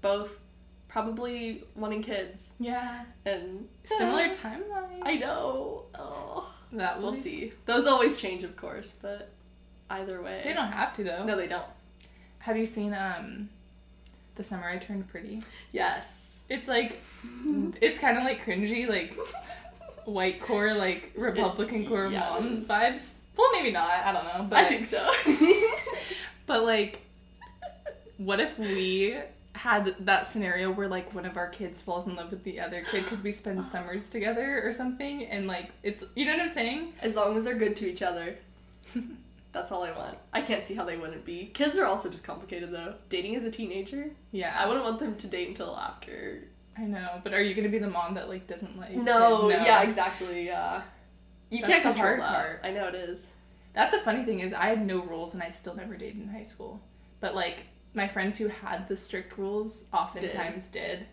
[0.00, 0.40] both
[0.88, 3.04] probably wanting kids Yeah.
[3.24, 5.02] and Similar timelines.
[5.02, 5.84] I know.
[5.94, 7.52] Oh, That we'll see.
[7.66, 9.28] Those always change, of course, but
[9.90, 11.24] either way, They don't have to though.
[11.24, 11.64] No, they don't.
[12.40, 13.50] Have you seen um,
[14.36, 15.42] the summer I turned pretty?
[15.72, 16.44] Yes.
[16.48, 17.00] It's like,
[17.80, 19.14] it's kind of like cringy, like
[20.04, 23.14] white core, like Republican core yeah, it mom vibes.
[23.36, 23.90] Well, maybe not.
[23.90, 24.46] I don't know.
[24.48, 25.10] But I think so.
[26.46, 27.00] but like,
[28.16, 29.16] what if we
[29.52, 32.82] had that scenario where like one of our kids falls in love with the other
[32.90, 36.48] kid because we spend summers together or something, and like it's you know what I'm
[36.48, 36.92] saying?
[37.02, 38.36] as long as they're good to each other.
[39.52, 40.16] That's all I want.
[40.32, 41.46] I can't see how they wouldn't be.
[41.46, 42.94] Kids are also just complicated though.
[43.08, 46.44] Dating as a teenager, Yeah, I wouldn't want them to date until after.
[46.78, 47.20] I know.
[47.24, 48.92] But are you gonna be the mom that like doesn't like?
[48.94, 49.60] No, it?
[49.62, 50.82] yeah, exactly, yeah.
[51.50, 52.28] You That's can't the control hard that.
[52.28, 52.60] part.
[52.62, 53.32] I know it is.
[53.74, 56.28] That's a funny thing is I had no rules and I still never dated in
[56.28, 56.80] high school.
[57.18, 61.06] But like my friends who had the strict rules oftentimes did.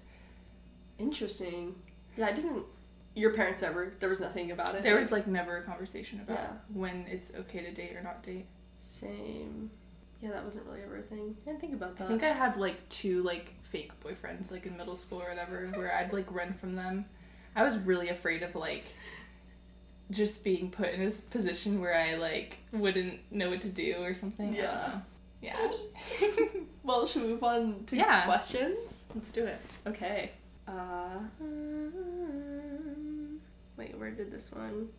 [1.00, 1.76] Interesting.
[2.16, 2.66] Yeah, I didn't.
[3.18, 3.94] Your parents ever?
[4.00, 4.84] There was nothing about it.
[4.84, 6.50] There was like never a conversation about Yeah.
[6.72, 8.46] when it's okay to date or not date.
[8.80, 9.72] same.
[10.22, 11.36] Yeah, that wasn't really ever a thing.
[11.42, 12.06] I didn't think about that.
[12.06, 15.66] I think I had like two like fake boyfriends like in middle school or whatever
[15.76, 17.06] where I'd like run from them.
[17.56, 18.86] I was really afraid of like
[20.12, 24.14] just being put in a position where I like wouldn't know what to do or
[24.14, 24.54] something.
[24.54, 25.00] Yeah.
[25.42, 25.72] Yeah.
[26.84, 28.26] well, should we move on to Yeah.
[28.26, 29.10] questions?
[29.16, 29.60] Let's do it.
[29.88, 30.32] Okay.
[30.68, 31.20] Uh,
[33.78, 34.90] wait, where did this one?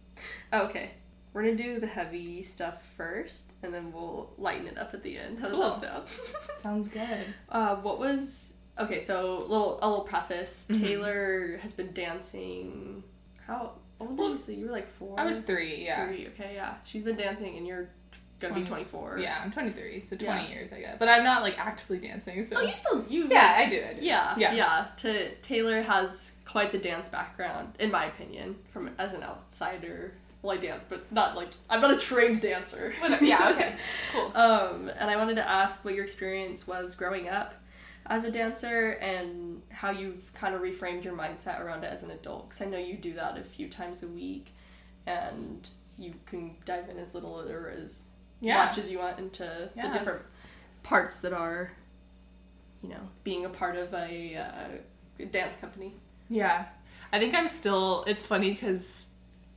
[0.53, 0.91] Oh, okay.
[1.33, 5.19] We're gonna do the heavy stuff first, and then we'll lighten it up at the
[5.19, 5.39] end.
[5.39, 5.71] How does Cool.
[5.71, 6.09] that sound?
[6.63, 7.27] Sounds good.
[7.51, 8.99] uh, what was okay?
[9.01, 10.67] So little a little preface.
[10.71, 10.81] Mhm.
[10.81, 13.05] Taylor has been dancing.
[13.47, 14.73] How old did you say you were?
[14.73, 15.21] Like four.
[15.21, 16.07] I was three, yeah.
[16.07, 16.29] Three.
[16.29, 16.75] Okay, yeah.
[16.85, 17.91] She's been dancing, and you're
[18.41, 19.19] gonna be twenty four.
[19.19, 20.49] Yeah, I'm 23, so 20 Yeah.
[20.49, 20.97] years, I guess.
[20.99, 22.57] But I'm not like actively dancing, so.
[22.59, 23.83] Oh, you still you yeah, I do.
[23.89, 24.01] I do.
[24.05, 24.53] Yeah, Yeah.
[24.55, 30.15] yeah, To Taylor has quite the dance background, in my opinion, from as an outsider.
[30.41, 32.95] Well, I dance, but not like I'm not a trained dancer.
[33.21, 33.75] Yeah, okay,
[34.13, 34.31] cool.
[34.37, 37.55] Um, and I wanted to ask what your experience was growing up
[38.07, 42.13] as a dancer and how you've kind of reframed your mindset around it as an
[42.13, 42.49] adult.
[42.51, 44.55] Because I know you do that a few times a week,
[45.07, 48.09] and you can dive in as little or as
[48.41, 48.65] Yeah.
[48.67, 49.89] much as you want into Yeah.
[49.89, 50.23] the different
[50.83, 51.73] parts that are,
[52.83, 55.95] you know, being a part of a uh, dance company.
[56.31, 56.67] Yeah.
[57.13, 59.09] I think I'm still, it's funny because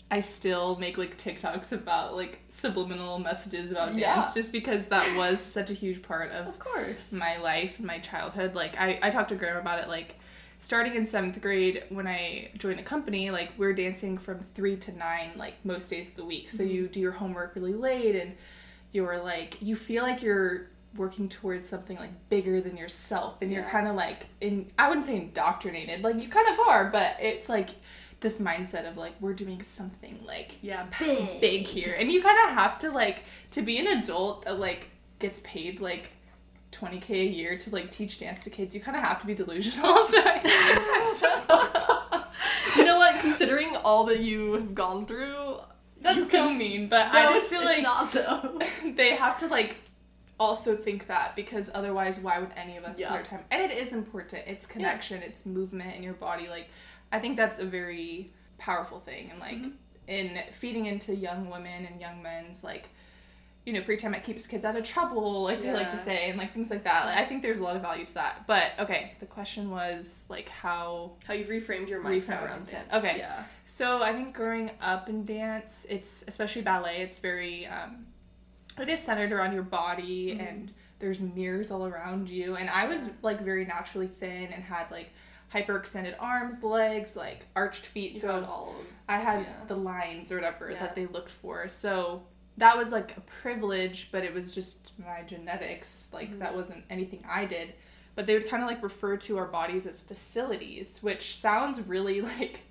[0.09, 4.15] I still make like TikToks about like subliminal messages about Yeah.
[4.15, 7.11] dance just because that was such a huge part of Of course.
[7.13, 8.55] my life, my childhood.
[8.55, 10.15] Like I, I talked to grandma about it like
[10.59, 14.91] starting in seventh grade when I joined a company, like we're dancing from three to
[14.97, 16.49] nine like most days of the week.
[16.49, 18.35] So you do your homework really late and
[18.91, 23.63] you're like you feel like you're working towards something like bigger than yourself and you're
[23.63, 27.47] kind of like in I wouldn't say indoctrinated, like you kind of are, but it's
[27.47, 27.69] like
[28.19, 31.65] this mindset of like we're doing something like Yeah, big.
[31.65, 31.95] here.
[31.97, 35.79] And you kind of have to like to be an adult that like gets paid
[35.79, 36.09] like
[36.73, 39.33] 20k a year to like teach dance to kids you kind of have to be
[39.33, 42.23] delusional so I-
[42.77, 43.19] you know what?
[43.21, 45.57] Considering all that you have gone through,
[46.01, 48.59] That's so mean, but No, I just feel like not though.
[48.95, 49.75] they have to like
[50.39, 53.09] also think that because otherwise why would any of us Yeah.
[53.09, 56.67] put our time and it is important it's connection it's movement in your body like
[57.11, 59.73] i think that's a very powerful thing and like Mhm.
[60.07, 62.89] in feeding into young women and young men's like
[63.65, 66.29] you know free time it keeps kids out of trouble like they like to say
[66.29, 68.45] and like things like that like, i think there's a lot of value to that
[68.47, 72.89] but okay the question was like how How you've reframed your mindset my around dance.
[72.93, 73.17] Okay.
[73.19, 73.43] Yeah.
[73.65, 77.01] so I think growing up in dance, it's especially ballet.
[77.01, 78.07] It's very, um,
[78.79, 80.49] it is centered around your body, Mhm.
[80.49, 82.55] and there's mirrors all around you.
[82.55, 83.13] And I was Yeah.
[83.21, 85.09] like very naturally thin and had like
[85.53, 88.13] hyperextended arms, legs, like arched feet.
[88.13, 89.53] You so had all of I had yeah.
[89.67, 90.79] the lines or whatever Yeah.
[90.79, 91.67] that they looked for.
[91.67, 92.23] So
[92.61, 96.09] that was like a privilege, but it was just my genetics.
[96.13, 96.39] Like Mhm.
[96.39, 97.73] that wasn't anything I did.
[98.15, 102.21] But they would kind of like refer to our bodies as facilities, which sounds really
[102.39, 102.61] like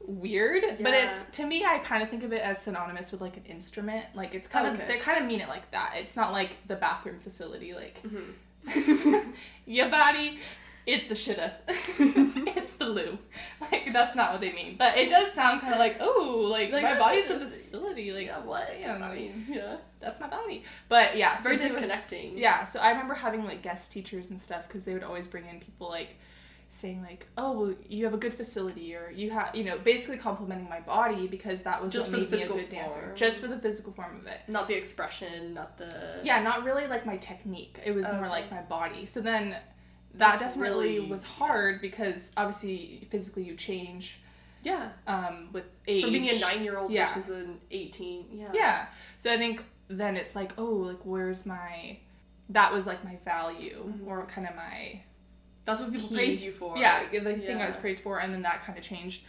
[0.00, 0.62] weird.
[0.80, 3.44] But it's to me, I kind of think of it as synonymous with like an
[3.46, 4.04] instrument.
[4.14, 4.86] Like it's kind of Okay.
[4.86, 5.94] they kind of mean it like that.
[5.96, 7.74] It's not like the bathroom facility.
[7.74, 9.34] Like Mhm.
[9.66, 10.38] your body,
[10.86, 11.52] it's the shitta.
[12.56, 13.18] it's the loo.
[13.60, 14.76] Like that's not what they mean.
[14.78, 18.12] But it does sound kind of like oh, like, Like, my body's a facility.
[18.12, 19.46] Like yeah, what Damn, that mean?
[19.48, 19.76] Yeah.
[20.00, 20.64] that's my body.
[20.88, 22.36] But yeah, It's very disconnecting.
[22.36, 25.46] yeah, so I remember having like guest teachers and stuff because they would always bring
[25.46, 26.16] in people like
[26.72, 30.16] saying like, "Oh, well, you have a good facility," or you have, you know, basically
[30.16, 32.70] complimenting my body because that was Just what for the made me a physical good
[32.70, 34.40] dancer, just for the physical form of it.
[34.48, 36.20] Not the expression, not the.
[36.24, 37.78] Yeah, not really like my technique.
[37.84, 39.04] It was oh, more like my body.
[39.04, 39.56] So then
[40.14, 44.20] that definitely really- was hard because obviously physically you change
[44.62, 44.90] Yeah.
[45.06, 46.02] um, with age.
[46.04, 47.06] From being a nine year old Yeah.
[47.12, 48.26] versus an 18.
[48.32, 48.50] Yeah.
[48.52, 48.86] Yeah.
[49.18, 51.98] So I think then it's like, oh, like where's my
[52.48, 54.06] that was like my value Mhm.
[54.06, 55.00] or kind of my
[55.64, 56.14] That's what people Key.
[56.16, 56.76] praise you for.
[56.76, 59.24] yeah, the thing I was praised for and then that kind of changed.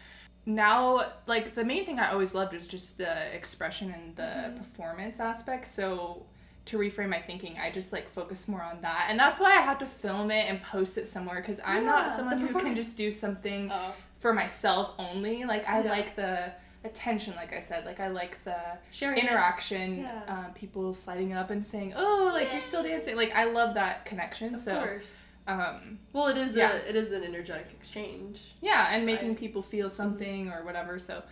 [0.46, 4.58] Now, like the main thing I always loved was just the expression and the Mhm.
[4.58, 5.68] performance aspect.
[5.68, 6.26] So
[6.66, 9.08] to reframe my thinking, I just like focus more on that.
[9.10, 12.16] And that's why I have to film it and post it somewhere because I'm not
[12.16, 15.44] someone who can just do something Oh, for myself only.
[15.44, 15.90] Like I Yeah.
[15.92, 16.54] like the
[16.86, 17.86] attention, like I said.
[17.86, 18.58] Like I like the
[18.92, 20.22] sharing interaction, Yeah.
[20.28, 24.06] um, people sliding up and saying, "Oh, like you're still dancing." Like I love that
[24.06, 24.56] connection.
[24.56, 25.14] Of so, course.
[25.48, 26.72] um, Well, it is Yeah.
[26.74, 28.54] a it is an energetic exchange.
[28.62, 29.38] yeah, and making Right.
[29.38, 30.98] people feel something or whatever.
[31.00, 31.24] So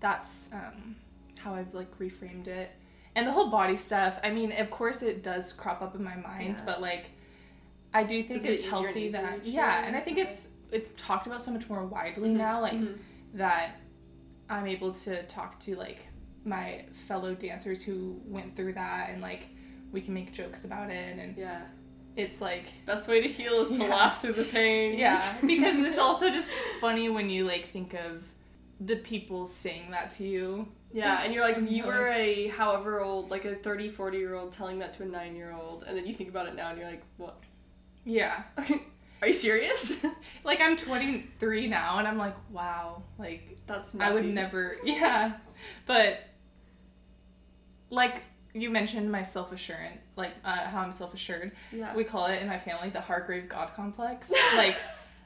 [0.00, 0.96] that's um,
[1.38, 2.70] how I've like reframed it.
[3.18, 4.18] And the whole body stuff.
[4.22, 6.64] I mean, of course, it does crop up in my mind, Yeah.
[6.64, 7.06] but like,
[7.92, 10.28] I do think it it's healthy that yeah, and I think Okay.
[10.28, 12.36] it's it's talked about so much more widely Mhm.
[12.36, 12.60] now.
[12.60, 12.98] Like Mhm.
[13.34, 13.70] that
[14.48, 15.98] I'm able to talk to like
[16.44, 19.48] my fellow dancers who went through that and like
[19.92, 21.62] we can make jokes about it and Yeah.
[22.16, 23.88] it's like Best way to heal is to Yeah.
[23.96, 24.96] laugh through the pain.
[24.98, 28.28] yeah because it's also just funny when you like think of
[28.80, 33.30] the people saying that to you Yeah, and you're like, you were a however old,
[33.30, 36.06] like a 30, 40 year old telling that to a nine year old, and then
[36.06, 37.38] you think about it now and you're like, what?
[38.04, 38.44] yeah
[39.20, 39.96] Are you serious?
[40.44, 45.34] like I'm 23 now and I'm like wow like That's I would never yeah
[45.86, 46.24] but
[47.90, 48.22] like
[48.54, 51.94] you mentioned my self-assurance like uh, how I'm self-assured Yeah.
[51.94, 54.32] we call it in my family the Hargrave God complex.
[54.56, 54.76] Like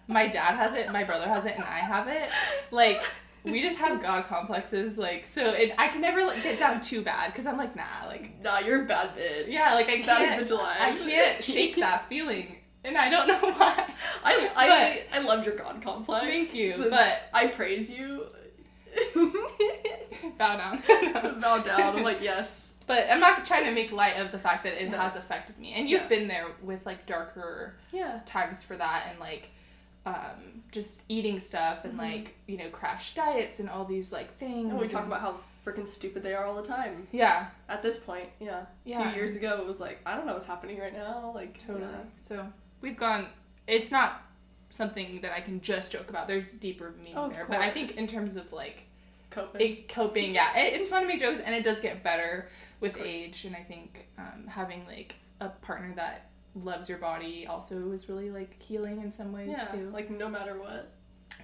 [0.09, 2.31] my dad has it, my brother has it, and I have it.
[2.71, 3.03] Like
[3.45, 4.97] we just have God complexes.
[4.99, 8.07] Like so, it, I can never like, get down too bad because I'm like nah,
[8.07, 9.47] like nah, you're a bad bitch.
[9.49, 10.07] yeah, like I can't.
[10.07, 10.81] That is vigilante.
[10.81, 13.85] I can't shake that feeling, and I don't know why.
[14.25, 16.25] I, I, I love your God complex.
[16.27, 18.27] Thank you, That's- but- I praise you.
[20.39, 20.83] Bow down.
[21.41, 21.97] Bow down.
[21.97, 22.75] I'm like, yes.
[22.87, 24.99] But I'm not trying to make light of the fact that it No.
[24.99, 26.09] has affected me, and you've Yeah.
[26.09, 28.21] been there with like darker Yeah.
[28.27, 29.51] times for that and like
[30.05, 31.99] um, just eating stuff and Mhm.
[31.99, 35.21] like you know crash diets and all these like things And we talk and- about
[35.21, 37.07] how freaking stupid they are all the time.
[37.13, 38.63] yeah At this point, yeah.
[38.63, 39.03] A Yeah.
[39.11, 41.31] few years ago, it was like, I don't know what's happening right now.
[41.35, 42.03] Like, totally yeah.
[42.21, 43.29] so we've gone
[43.69, 44.23] it's not
[44.71, 47.97] something that i can just joke about there's deeper meaning Of there but i think
[47.99, 48.85] in terms of like
[49.31, 49.61] Coping.
[49.61, 52.49] it, coping yeah it, it's fun to make jokes and it does get better
[52.81, 57.93] with age and i think um, having like a partner that loves your body also
[57.93, 59.65] is really like healing in some ways yeah.
[59.67, 60.93] too Like, no matter what.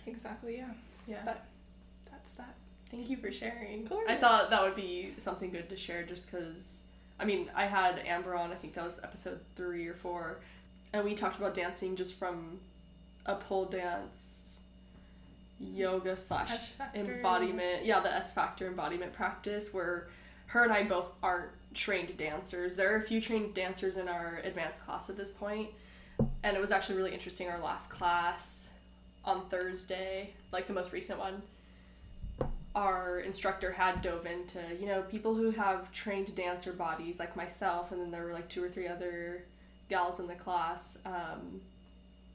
[0.06, 0.70] exactly yeah
[1.06, 1.22] Yeah.
[1.24, 1.44] But-
[2.10, 2.54] that's that
[2.90, 3.86] Thank you for sharing.
[4.08, 6.82] I thought that would be something good to share just because,
[7.20, 10.40] I mean, I had Amber on, I think that was episode three or four,
[10.94, 12.58] and we talked about dancing just from
[13.26, 14.60] a pole dance,
[15.60, 16.50] yoga slash
[16.94, 17.84] embodiment.
[17.84, 20.08] Yeah, the S Factor embodiment practice where
[20.46, 22.76] her and I both aren't trained dancers.
[22.76, 25.68] There are a few trained dancers in our advanced class at this point,
[26.42, 27.48] and it was actually really interesting.
[27.48, 28.70] Our last class
[29.24, 31.40] on Thursday, like the most recent one,
[32.74, 37.92] our instructor had dove into you know people who have trained dancer bodies like myself
[37.92, 39.42] and then there were like two or three other
[39.88, 41.60] gals in the class um,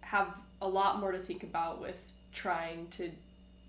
[0.01, 3.11] have a lot more to think about with trying to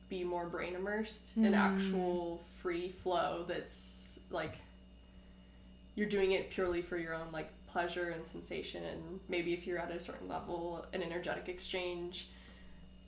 [0.08, 1.56] be more brain immersed in Mm.
[1.56, 4.54] actual free flow that's like
[5.94, 9.78] you're doing it purely for your own like pleasure and sensation and maybe if you're
[9.78, 12.28] at a certain level an energetic exchange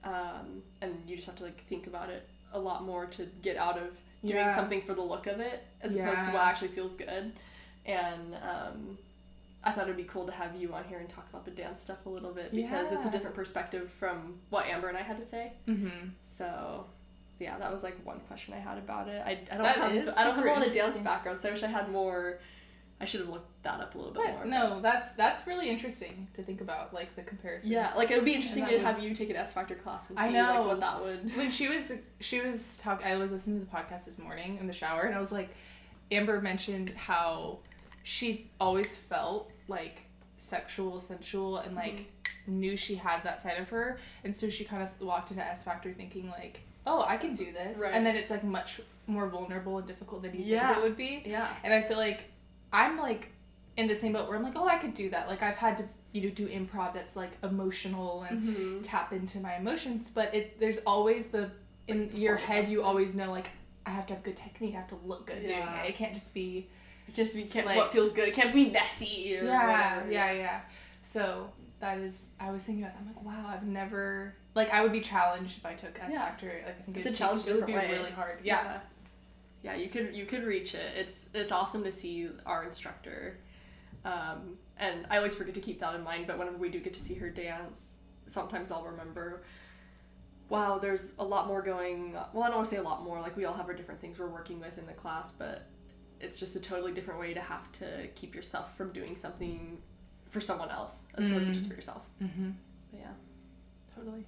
[0.05, 3.57] um, and you just have to like think about it a lot more to get
[3.57, 3.89] out of
[4.25, 4.55] doing Yeah.
[4.55, 7.33] something for the look of it as opposed to what actually feels good.
[7.85, 8.99] And um,
[9.65, 11.81] i thought it'd be cool to have you on here and talk about the dance
[11.81, 15.17] stuff a little bit because it's a different perspective from what amber and i had
[15.17, 15.53] to say.
[15.67, 16.09] Mm-hmm.
[16.23, 16.85] so
[17.41, 19.21] yeah that was like one question i had about it.
[19.27, 21.53] I, I don't That have i don't have a lot of dance background so i
[21.53, 22.39] wish i had more
[23.01, 25.69] i should have looked that up a little bit more But no, that's that's really
[25.69, 27.71] interesting to think about, like the comparison.
[27.73, 30.09] Yeah, like it would be interesting to would- have you take an S Factor class
[30.09, 30.63] and see I like know.
[30.69, 31.37] what that would.
[31.37, 34.67] when she was she was talk I was listening to the podcast this morning in
[34.67, 35.51] the shower and I was like
[36.11, 37.59] Amber mentioned how
[38.05, 40.03] she always felt like
[40.37, 41.97] sexual sensual and mm-hmm.
[41.97, 42.13] like
[42.47, 45.65] knew she had that side of her and so she kind of walked into S
[45.65, 47.93] Factor thinking like oh I can do this Right.
[47.93, 50.69] and then it's like much more vulnerable and difficult than you Yeah.
[50.69, 51.49] think it would be Yeah.
[51.65, 52.31] and I feel like
[52.73, 53.31] I'm like
[53.77, 55.77] in the same boat where I'm like oh I could do that like I've had
[55.79, 58.81] to you know do improv that's like emotional and Mm-hmm.
[58.83, 61.51] tap into my emotions but it there's always the
[61.89, 63.49] in Like your head you always know like
[63.85, 66.15] i have to have good technique i have to look good doing it it can't
[66.15, 66.69] just be
[67.07, 68.29] It just we can't Like- what feels good.
[68.29, 70.11] It can't be messy or yeah whatever.
[70.13, 70.61] yeah yeah
[71.03, 71.51] so
[71.81, 74.93] that is i was thinking about that i'm like wow i've never like i would
[74.93, 76.19] be challenged if i took s Yeah.
[76.19, 77.91] factor like i think It's a challenge be, it would be way.
[77.93, 78.79] really hard yeah, yeah.
[79.67, 80.93] Yeah, you could you could reach it.
[80.97, 83.39] It's it's awesome to see our instructor,
[84.05, 86.29] um, and I always forget to keep that in mind.
[86.29, 89.43] But whenever we do get to see her dance, sometimes I'll remember.
[90.51, 92.13] Wow, there's a lot more going.
[92.33, 93.21] Well, I don't want to say a lot more.
[93.21, 95.67] Like we all have our different things we're working with in the class, but
[96.21, 99.79] it's just a totally different way to have to keep yourself from doing something
[100.29, 101.55] for someone else as opposed to Mm.
[101.55, 102.07] just for yourself.
[102.23, 102.51] Mm-hmm.
[102.93, 103.13] But yeah,
[103.93, 104.25] totally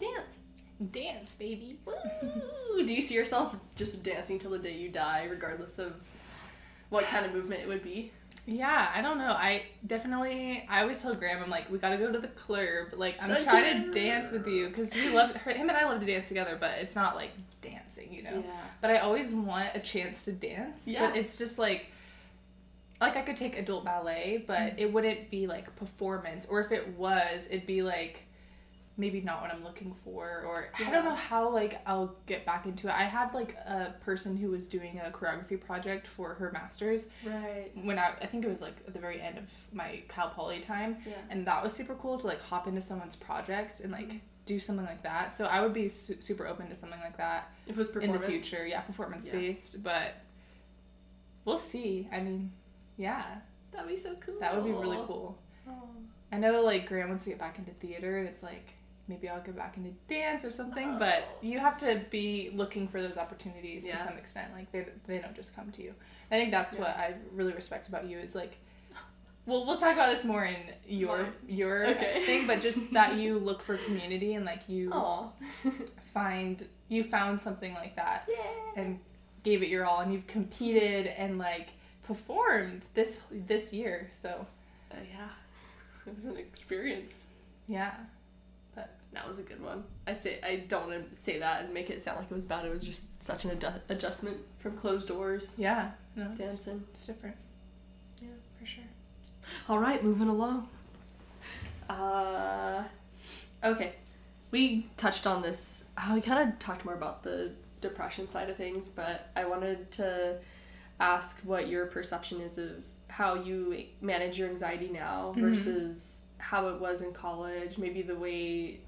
[0.00, 0.40] dance.
[0.90, 2.84] Dance baby Woo!
[2.86, 5.94] Do you see yourself just dancing till the day you die, regardless of
[6.90, 8.10] what kind of movement it would be?
[8.44, 12.10] yeah i don't know i definitely i always tell graham i'm like we gotta go
[12.10, 15.52] to the club like i'm The trying to dance with you because we love her,
[15.52, 18.50] him and i love to dance together but it's not like dancing you know Yeah.
[18.80, 20.82] but I always want a chance to dance.
[20.88, 21.06] Yeah.
[21.06, 21.86] But it's just like
[23.00, 24.74] like I could take adult ballet, but Mm.
[24.78, 26.44] it wouldn't be like performance.
[26.50, 28.21] Or if it was, it'd be like
[29.02, 32.66] maybe not what I'm looking for or I don't know how like I'll get back
[32.66, 32.94] into it.
[32.94, 37.72] I had like a person who was doing a choreography project for her masters Right.
[37.82, 40.60] when I I think it was like at the very end of my Cal Poly
[40.60, 41.14] time Yeah.
[41.30, 44.20] and that was super cool to like hop into someone's project and like Mhm.
[44.46, 45.34] do something like that.
[45.34, 48.12] So I would be su- super open to something like that If it was in
[48.12, 48.64] the future.
[48.66, 50.14] Yeah, performance based, but
[51.44, 52.08] we'll see.
[52.12, 52.52] I mean,
[52.96, 53.24] yeah,
[53.72, 54.38] That'd be so cool.
[54.38, 55.36] that would be really cool.
[55.68, 55.88] Oh.
[56.30, 58.68] I know like Graham wants to get back into theater, and it's like
[59.08, 60.98] maybe I'll get back into dance or something.
[60.98, 64.52] But you have to be looking for those opportunities to some extent.
[64.54, 65.94] Like they they don't just come to you.
[66.30, 68.56] I think that's what I really respect about you is like.
[69.44, 70.54] Well, we'll talk about this more in
[70.86, 71.32] your Mine.
[71.48, 72.22] your Okay.
[72.24, 74.92] thing, but just that you look for community and like you
[76.14, 78.36] find you found something like that yeah.
[78.82, 79.00] and
[79.42, 81.70] gave it your all and you've competed and like
[82.04, 84.46] performed this this year so
[84.92, 85.28] Uh, yeah.
[86.06, 87.26] It was an experience.
[87.66, 87.94] yeah
[89.12, 89.84] That was a good one.
[90.06, 92.46] I say I don't want to say that and make it sound like it was
[92.46, 92.64] bad.
[92.64, 96.82] It was just such an adju- adjustment from closed doors yeah no dancing.
[96.92, 97.36] it's different
[98.20, 98.28] Yeah.
[98.58, 98.84] for sure
[99.68, 100.68] All right, moving along.
[101.90, 102.84] Uh,
[103.64, 103.94] okay,
[104.50, 105.84] we touched on this.
[105.96, 109.90] Uh, we kind of talked more about the depression side of things, but I wanted
[109.92, 110.36] to
[111.00, 115.40] ask what your perception is of how you manage your anxiety now Mhm.
[115.40, 117.76] versus how it was in college.
[117.78, 118.80] Maybe the way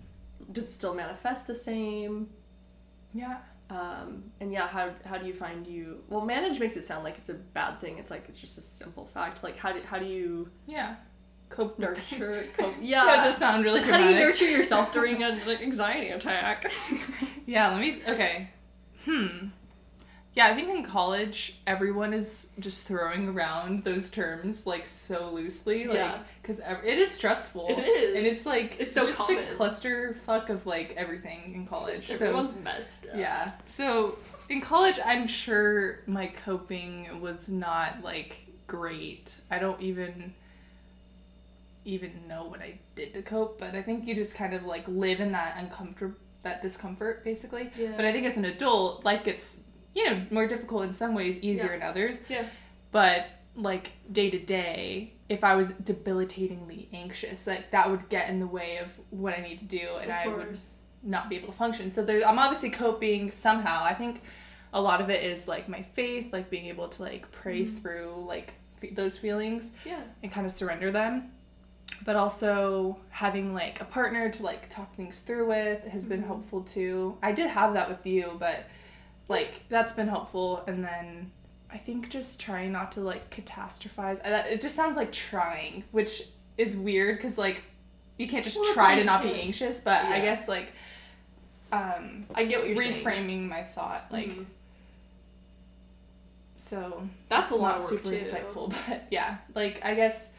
[0.53, 2.29] does it still manifest the same?
[3.13, 3.39] yeah
[3.71, 6.03] Um, and yeah, how, how do you find you?
[6.09, 7.99] Well, manage makes it sound like it's a bad thing.
[7.99, 9.43] It's like it's just a simple fact.
[9.43, 10.97] Like how do how do you yeah
[11.49, 15.23] cope nurture cope yeah yeah that does sound really how do you nurture yourself during
[15.29, 16.71] an like, anxiety attack
[17.47, 18.51] yeah let me okay
[19.05, 19.47] hmm
[20.35, 25.85] yeah i think in college everyone is just throwing around those terms like so loosely
[25.87, 26.19] like Yeah.
[26.43, 28.17] because it is stressful It is.
[28.17, 29.45] and it's like It's so just common.
[29.45, 33.53] a clusterfuck of like everything in college so everyone's messed up Yeah.
[33.67, 34.19] So
[34.51, 39.41] in college, I'm sure my coping was not like great.
[39.51, 40.35] I don't even
[41.85, 44.85] even know what I did to cope, but I think you just kind of like
[44.89, 47.71] live in that uncomfortable that discomfort basically.
[47.79, 47.93] Yeah.
[47.97, 49.65] But I think as an adult, life gets
[49.95, 51.75] you know, more difficult in some ways, easier Yeah.
[51.77, 52.19] in others.
[52.29, 52.45] Yeah.
[52.91, 53.27] But
[53.57, 58.47] like day to day, if I was debilitatingly anxious, like that would get in the
[58.47, 60.59] way of what I need to do, and I would
[61.03, 61.93] not be able to function.
[61.93, 63.83] So there, I'm obviously coping somehow.
[63.85, 64.23] I think
[64.73, 67.77] a lot of it is like my faith, like being able to like pray Mm-hmm.
[67.79, 70.01] through like f- those feelings Yeah.
[70.23, 71.31] and kind of surrender them.
[72.05, 76.27] But also having like a partner to like talk things through with has been Mhm.
[76.27, 77.17] helpful too.
[77.23, 78.65] I did have that with you, but
[79.29, 80.63] like that's been helpful.
[80.67, 81.31] And then
[81.71, 84.21] I think just trying not to like catastrophize.
[84.25, 86.23] I- that- It just sounds like trying, which
[86.59, 87.63] is weird because like
[88.17, 89.81] you can't just Well, try to not be anxious.
[89.81, 90.73] But I guess like
[91.73, 93.05] um I get what you're saying.
[93.05, 94.47] reframing my thought like Mhm.
[96.57, 98.21] so That's a lot not of work super too.
[98.21, 100.33] insightful but yeah like i guess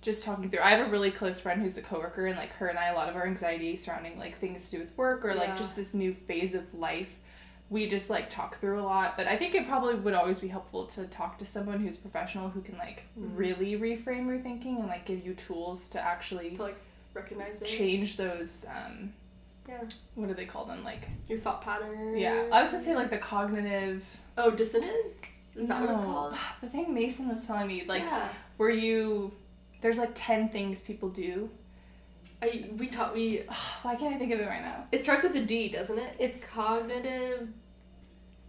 [0.00, 2.66] just talking through i have a really close friend who's a coworker and like her
[2.68, 5.34] and i a lot of our anxiety surrounding like things to do with work or
[5.34, 5.56] like Yeah.
[5.56, 7.18] just this new phase of life
[7.70, 10.48] we just like talk through a lot but i think it probably would always be
[10.48, 13.36] helpful to talk to someone who's professional who can like Mhm.
[13.36, 16.76] really reframe your thinking and like give you tools to actually To like
[17.14, 17.66] recognize it.
[17.66, 19.12] change those um
[19.68, 19.82] Yeah.
[20.16, 22.16] what do they call them like Your thought pattern.
[22.16, 24.04] yeah i was gonna say like the cognitive
[24.42, 25.54] Oh, dissonance?
[25.58, 26.34] Is that what it's called?
[26.62, 28.26] The thing Mason was telling me, like, yeah.
[28.56, 29.32] where you,
[29.82, 31.50] there's like 10 things people do.
[32.40, 33.42] I we taught we
[33.82, 34.86] Why can't I think of it right now?
[34.92, 36.14] it starts with a D, doesn't it?
[36.18, 37.48] It's- cognitive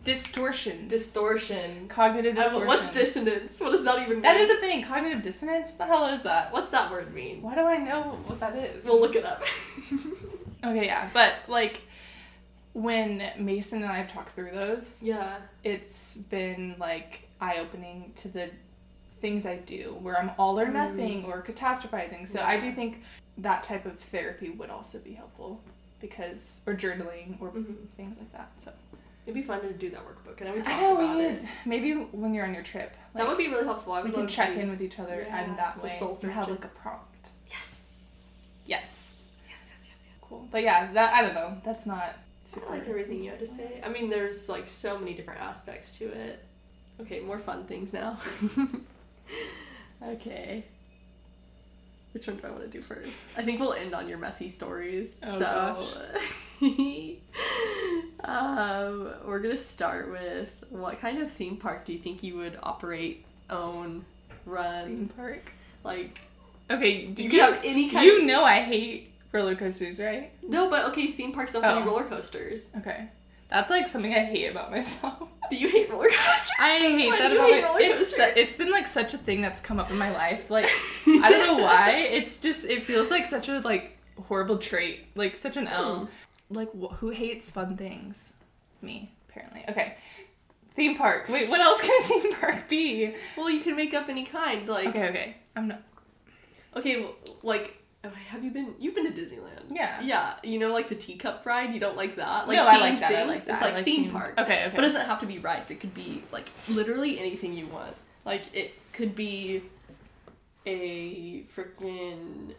[0.04, 0.90] Distortions.
[0.90, 1.88] distortion.
[1.88, 2.66] Cognitive I.
[2.66, 3.60] What's dissonance?
[3.60, 4.22] What does that even mean?
[4.24, 4.84] That is a thing.
[4.84, 5.70] Cognitive dissonance?
[5.70, 6.52] What the hell is that?
[6.52, 7.42] What's that word mean?
[7.42, 8.84] Why do I know what that is?
[8.86, 9.44] We'll look it up.
[10.64, 11.10] Okay, yeah.
[11.12, 11.82] But, like,
[12.74, 15.38] when Mason and I have talked through those, yeah.
[15.64, 18.52] it's been, like, eye opening to the
[19.22, 20.74] things I do where I'm all or Mm.
[20.74, 22.28] nothing or catastrophizing.
[22.28, 23.02] So I do think
[23.40, 25.62] that type of therapy would also be helpful
[26.00, 27.90] because, or journaling or Mhm.
[27.98, 28.52] things like that.
[28.58, 28.72] So
[29.26, 31.24] It'd be fun to do that workbook, and I would talk I know about we
[31.26, 31.42] it.
[31.42, 33.94] need maybe when you're on your trip, that would be really helpful.
[33.94, 36.50] I we can check in with each other Yeah, and that so way soul have
[36.50, 37.30] like a prompt.
[37.48, 38.66] Yes.
[38.68, 39.60] Yes, Yes.
[39.70, 39.88] Yes.
[39.88, 40.00] Yes.
[40.08, 40.10] Yes.
[40.22, 40.48] cool.
[40.50, 41.58] But yeah, that I don't know.
[41.64, 42.16] That's not
[42.46, 42.68] super.
[42.68, 43.82] I like everything you had to say.
[43.86, 46.44] I mean, there's like so many different aspects to it.
[47.00, 48.18] Okay, more fun things now.
[50.04, 50.66] okay.
[52.14, 53.10] Which one do I want to do first?
[53.38, 55.20] I think we'll end on your messy stories.
[55.26, 55.40] Oh,
[56.60, 56.66] so,
[58.24, 62.58] um, we're gonna start with what kind of theme park do you think you would
[62.62, 64.06] operate, own,
[64.46, 64.92] run?
[64.92, 65.52] Theme park.
[65.84, 66.20] Like,
[66.70, 68.06] Okay, do you you, could have any kind.
[68.06, 70.32] you of, know I hate roller coasters, right?
[70.48, 71.88] no, but okay, theme parks don't have any Oh.
[71.90, 72.72] roller coasters.
[72.78, 73.08] Okay,
[73.52, 75.30] that's like something I hate about myself.
[75.50, 76.52] Do you hate roller coasters?
[76.60, 77.64] I hate Why that about hate it.
[77.66, 78.34] roller It's su- coasters?
[78.38, 80.50] it's been like such a thing that's come up in my life.
[80.50, 80.66] Like
[81.08, 81.92] I don't know why.
[82.12, 83.98] It's just it feels like such a like
[84.28, 86.06] horrible trait, like such an L.
[86.50, 86.56] Hmm.
[86.56, 88.36] Like wh- who hates fun things?
[88.82, 89.64] Me apparently.
[89.70, 89.96] Okay.
[90.74, 91.28] Theme park.
[91.28, 93.14] Wait, what else can a theme park be?
[93.36, 94.68] Well, you can make up any kind.
[94.70, 95.36] Like, Okay, okay.
[95.56, 95.82] I'm not.
[96.78, 98.76] okay, well, like, oh, have you been?
[98.80, 99.66] You've been to Disneyland.
[99.70, 100.02] Yeah.
[100.02, 101.74] Yeah, you know, like the teacup ride.
[101.74, 102.48] You don't like that.
[102.48, 103.14] Like no, I like that.
[103.14, 103.54] I like that.
[103.54, 104.34] It's I like theme theme- park.
[104.38, 104.72] Okay, okay.
[104.76, 105.72] But it doesn't have to be rides.
[105.72, 107.96] It could be like literally anything you want.
[108.26, 109.64] Like it could be
[110.66, 112.54] a freaking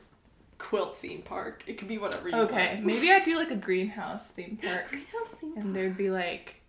[0.58, 1.64] quilt theme park.
[1.66, 2.72] It could be whatever you okay, want.
[2.72, 2.80] Okay.
[2.80, 6.62] Maybe I'd do like a greenhouse theme park, Greenhouse theme and there'd be like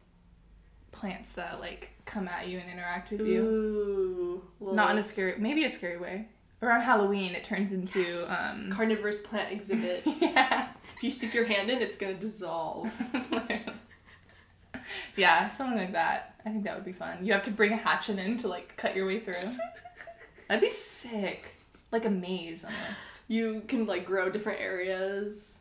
[0.91, 3.41] plants that like come at you and interact with you.
[3.41, 6.27] Ooh, little Not in a scary, maybe a scary way.
[6.63, 8.29] Around Halloween, it turns into Yes.
[8.53, 8.71] um.
[8.71, 10.03] carnivorous plant exhibit.
[10.21, 10.69] yeah.
[10.95, 12.89] if you stick your hand in, it's gonna dissolve.
[15.17, 16.35] yeah, something like that.
[16.45, 17.25] I think that would be fun.
[17.25, 19.33] You have to bring a hatchet in to like cut your way through.
[20.47, 21.55] That'd be sick.
[21.91, 23.19] Like a maze almost.
[23.27, 25.59] You can like grow different areas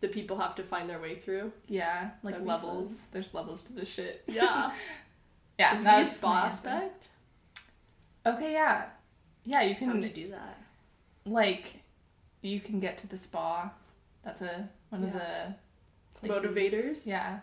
[0.00, 1.52] that people have to find their way through.
[1.66, 3.08] Yeah, like That'd levels.
[3.08, 4.22] There's levels to this shit.
[4.26, 4.72] Yeah.
[5.58, 7.08] yeah, be a that's spa aspect.
[8.24, 8.86] Okay, yeah.
[9.44, 10.58] Yeah, you can How can you do that?
[11.26, 11.82] like
[12.42, 13.70] you can get to the spa.
[14.24, 15.54] That's a one of the
[16.14, 16.42] places.
[16.42, 17.06] Motivators?
[17.06, 17.40] Yeah.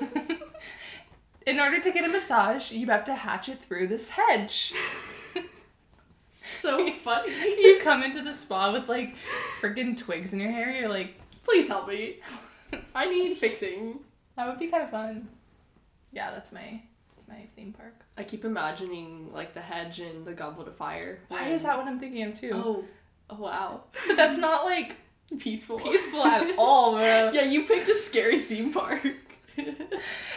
[1.46, 4.74] In order to get a massage, you have to hatch it through this hedge.
[6.34, 7.32] So funny.
[7.32, 9.14] you come into the spa with like
[9.60, 10.70] freaking twigs in your hair.
[10.78, 12.20] You're like, Please help me.
[12.94, 14.00] I need fixing.
[14.36, 15.28] that would be kind of fun.
[16.12, 16.82] Yeah, that's my
[17.28, 17.94] my theme park.
[18.16, 21.20] I keep imagining like the hedge and the goblet of fire.
[21.28, 22.50] Why is that what I'm thinking of too?
[22.54, 22.84] Oh,
[23.30, 23.84] oh wow.
[24.06, 24.96] But that's not like
[25.38, 25.78] Peaceful.
[25.78, 27.30] peaceful at all, bro.
[27.32, 29.02] Yeah, you picked a scary theme park.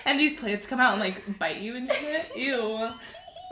[0.05, 2.31] And these plants come out and like bite you and shit.
[2.35, 2.89] Ew.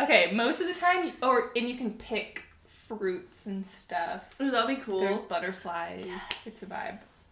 [0.01, 4.29] Okay, most of the time, or and you can pick fruits and stuff.
[4.41, 4.99] Ooh, that'd be cool.
[4.99, 6.03] There's butterflies.
[6.05, 6.27] Yes.
[6.45, 7.23] It's a vibe.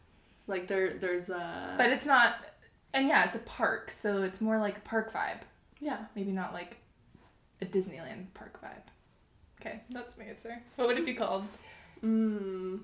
[0.45, 1.73] Like there, there's a.
[1.77, 2.35] But it's not,
[2.93, 5.39] and yeah, it's a park, so it's more like a park vibe.
[5.79, 6.05] Yeah.
[6.15, 6.77] Maybe not like
[7.61, 8.89] a Disneyland park vibe.
[9.59, 10.61] Okay, that's my answer.
[10.75, 11.45] What would it be called?
[12.03, 12.81] Mm.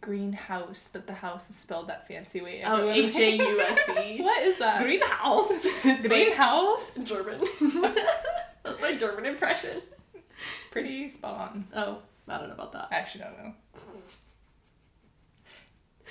[0.00, 2.62] Greenhouse, but the house is spelled that fancy way.
[2.64, 4.18] Oh, H A U S E.
[4.22, 4.80] What is that?
[4.82, 5.50] Greenhouse.
[5.84, 6.98] It's like Greenhouse?
[7.04, 7.40] German.
[8.62, 9.82] That's my German impression.
[10.70, 11.66] Pretty spot on.
[11.74, 12.88] Oh, I don't know about that.
[12.90, 13.52] I actually don't know.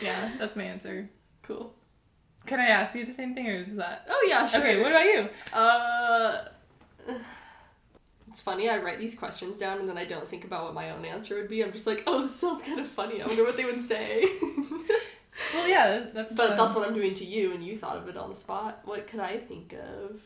[0.02, 1.10] Yeah, that's my answer.
[1.44, 1.74] Cool.
[2.46, 4.60] Can I ask you the same thing, or is that Oh yeah, sure.
[4.62, 4.82] okay?
[4.82, 5.30] What about you?
[5.54, 6.46] Uh,
[8.28, 8.70] it's funny.
[8.70, 11.36] I write these questions down and then I don't think about what my own answer
[11.36, 11.64] would be.
[11.64, 13.22] I'm just like, oh, this sounds kind of funny.
[13.22, 14.26] I wonder what they would say.
[15.54, 16.36] Well, yeah, that's.
[16.36, 18.36] but um, that's what I'm doing to you, and you thought of it on the
[18.36, 18.82] spot.
[18.84, 20.22] What could I think of?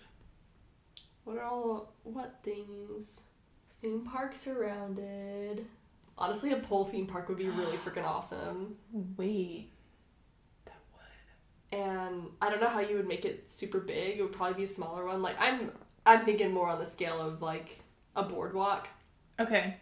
[1.23, 3.21] What are all what things?
[3.81, 5.65] Theme park surrounded.
[6.17, 8.75] Honestly, a pole theme park would be really freaking awesome.
[9.15, 9.69] Wait.
[11.73, 14.19] And I don't know how you would make it super big.
[14.19, 15.21] It would probably be a smaller one.
[15.21, 15.71] Like I'm
[16.05, 17.79] I'm thinking more on the scale of like
[18.15, 18.87] a boardwalk.
[19.39, 19.77] Okay.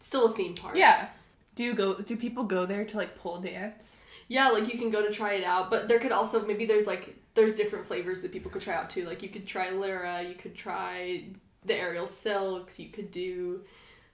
[0.00, 0.76] Still a theme park.
[0.76, 1.08] Yeah.
[1.54, 1.94] Do you go?
[1.94, 3.98] Do people go there to like pole dance?
[4.28, 6.86] Yeah, like you can go to try it out, but there could also maybe there's
[6.86, 9.04] like there's different flavors that people could try out too.
[9.06, 11.24] Like you could try Lyra, you could try
[11.64, 13.62] the aerial silks, you could do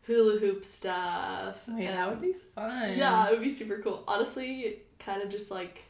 [0.07, 1.62] hula hoop stuff.
[1.68, 2.97] Wait, and- that would be fun.
[2.97, 4.05] Yeah, it would be super cool.
[4.09, 5.85] Honestly, kind of just like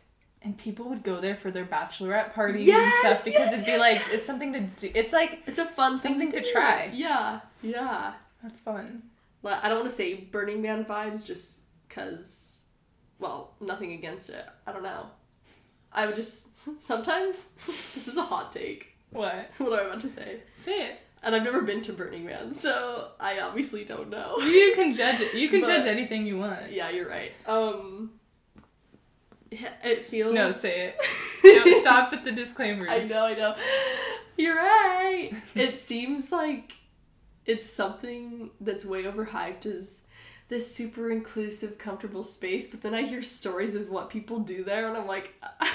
[0.44, 3.70] And people would go there for their bachelorette parties and stuff because yes, it'd be
[3.72, 4.08] yes, like yes.
[4.12, 4.90] it's something to do.
[4.94, 6.52] It's like it's a fun thing Something to do.
[6.52, 6.90] try.
[6.92, 8.12] Yeah, yeah.
[8.42, 9.04] that's fun.
[9.42, 12.62] Like, I don't want to say Burning Man vibes just because,
[13.18, 14.44] well, nothing against it.
[14.66, 15.06] I don't know.
[15.92, 16.48] I would just,
[16.82, 17.48] sometimes,
[17.94, 19.50] this is a hot take, What?
[19.58, 20.40] what am I'm about to say.
[20.58, 21.00] Say it.
[21.22, 24.36] And I've never been to Burning Man, so I obviously don't know.
[24.40, 25.32] You can judge it.
[25.34, 26.70] You can But- judge anything you want.
[26.70, 27.32] yeah, you're right.
[27.46, 28.10] Um,
[29.84, 30.34] it feels.
[30.34, 30.96] No, say it.
[31.64, 32.88] Don't stop at the disclaimers.
[32.90, 33.54] I know, I know.
[34.36, 35.30] You're right.
[35.54, 36.72] it seems like
[37.46, 40.02] it's something that's way overhyped as
[40.48, 44.88] this super inclusive, comfortable space, but then I hear stories of what people do there,
[44.88, 45.70] and I'm like, I,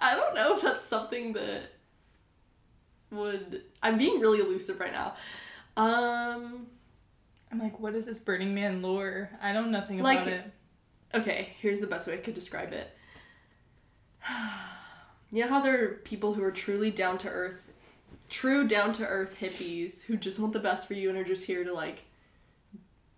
[0.00, 1.72] I don't know if that's something that
[3.10, 3.62] would.
[3.82, 5.14] I'm being really elusive right now.
[5.76, 6.66] Um,
[7.52, 9.30] I'm like, what is this Burning Man lore?
[9.42, 10.52] I know nothing Like- about it.
[11.16, 12.90] Okay, here's the best way I could describe it.
[15.32, 17.72] You know how there are people who are truly down to earth,
[18.28, 21.44] true down to earth hippies who just want the best for you and are just
[21.46, 22.04] here to like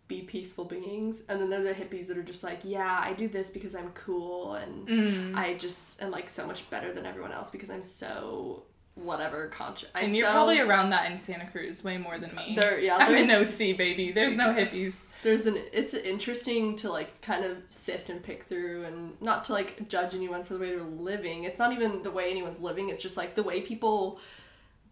[0.08, 3.12] be peaceful beings, and then there are the hippies that are just like, yeah, I
[3.12, 5.36] do this because I'm cool and Mm.
[5.36, 8.62] I just am like so much better than everyone else because I'm so
[9.02, 9.88] whatever conscious.
[9.94, 12.56] And you're so, probably around that in Santa Cruz way more than me.
[12.60, 12.78] there.
[12.80, 14.12] Yeah, I'm in OC, baby.
[14.12, 15.04] There's no hippies.
[15.22, 19.52] there's an it's interesting to like kind of sift and pick through and not to
[19.52, 22.88] like judge anyone for the way they're living it's not even the way anyone's living
[22.88, 24.20] it's just like the way people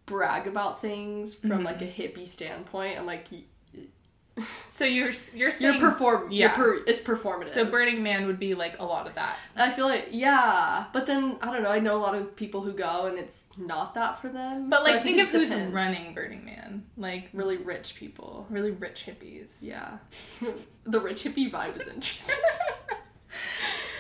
[0.05, 1.65] brag about things from mm-hmm.
[1.65, 3.29] like a hippie standpoint i'm like
[4.66, 6.49] So you're you're you're perform yeah.
[6.49, 9.37] yeah per- it's performative so Burning Man would be like a lot of that.
[9.57, 12.61] i feel like yeah but then i don't know i know a lot of people
[12.61, 15.49] who go and it's not that for them But So like, think it of who's
[15.49, 15.72] depends.
[15.74, 16.84] running Burning Man.
[16.99, 19.61] Like really rich people really rich hippies.
[19.62, 19.97] yeah
[20.84, 22.37] the rich hippie vibe is interesting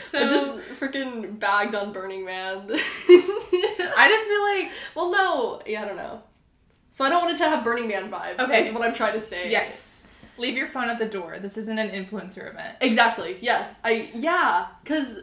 [0.04, 2.66] So I just freaking bagged on Burning Man.
[2.70, 6.22] I just feel like well, no, yeah, I don't know.
[6.90, 8.38] So I don't want it to have Burning Man vibes.
[8.38, 8.66] Okay.
[8.68, 9.50] is what I'm trying to say.
[9.50, 9.95] yes,
[10.38, 11.38] leave your phone at the door.
[11.40, 13.36] This isn't an influencer event, exactly.
[13.40, 15.20] Yes, I yeah, cause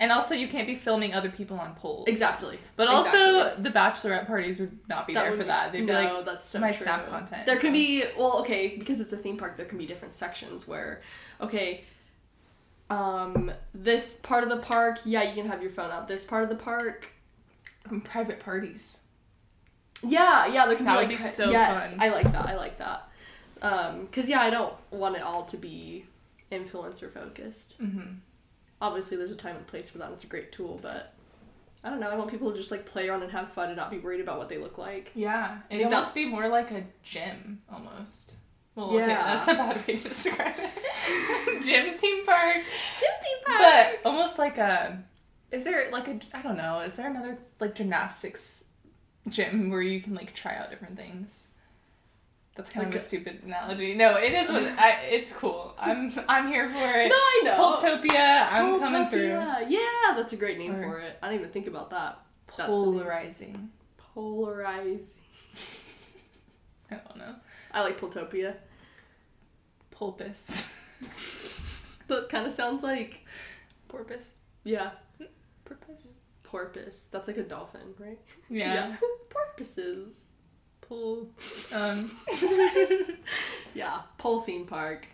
[0.00, 2.08] and also you can't be filming other people on poles.
[2.08, 2.58] exactly.
[2.76, 3.62] But also, Exactly.
[3.62, 5.70] the bachelorette parties would not be there for be- that.
[5.72, 6.82] They'd be no, like, that's so my true.
[6.82, 9.56] Snap content There is can be well, okay, because it's a theme park.
[9.56, 11.00] There can be different sections where,
[11.40, 11.84] okay,
[12.90, 16.06] um, this part of the park, yeah, you can have your phone out.
[16.06, 17.08] This part of the park,
[17.90, 19.00] um, private parties.
[20.02, 22.00] Yeah, yeah, there can That be would like be so yes, fun.
[22.02, 22.46] I like that.
[22.46, 23.08] I like that.
[23.64, 26.04] Um, cause yeah, I don't want it all to be
[26.52, 27.80] influencer focused.
[27.80, 28.14] Mm-hmm.
[28.80, 30.10] Obviously, there's a time and place for that.
[30.12, 31.14] It's a great tool, but
[31.82, 32.10] I don't know.
[32.10, 34.20] I want people to just like play around and have fun and not be worried
[34.20, 35.10] about what they look like.
[35.14, 38.36] Yeah, it must be more like a gym almost.
[38.74, 39.22] Well, okay, Yeah.
[39.24, 41.62] that's a bad way to describe it.
[41.64, 42.56] gym theme park,
[42.98, 43.58] Gym theme park.
[44.02, 45.02] but almost like a.
[45.52, 46.80] Is there like a I don't know?
[46.80, 48.64] Is there another like gymnastics
[49.28, 51.48] gym where you can like try out different things?
[52.56, 53.94] That's kind Like of a a- stupid analogy.
[53.94, 55.74] No, it is what I, it's cool.
[55.78, 57.08] I'm I'm here for it.
[57.08, 57.56] No, I know.
[57.76, 59.30] Poltopia, I'm coming through.
[59.30, 59.66] Poltopia.
[59.68, 61.18] Yeah, that's a great name Or- for it.
[61.22, 62.20] I didn't even think about that.
[62.56, 62.92] That's the name.
[62.94, 63.70] Polarizing.
[64.16, 65.14] Polarize.
[66.90, 67.34] I don't know.
[67.72, 68.54] I like Poltopia.
[69.90, 70.72] Pulpus.
[72.06, 73.24] That kind of sounds like
[73.88, 74.34] Porpoise.
[74.62, 74.90] yeah.
[75.64, 76.12] Porpoise.
[76.42, 77.08] porpoise.
[77.10, 78.18] That's like a dolphin, right?
[78.50, 78.94] Yeah.
[79.30, 80.32] Porpoises.
[80.88, 81.30] Pull.
[81.74, 82.10] Um.
[83.74, 84.02] Yeah.
[84.18, 85.06] pool theme park.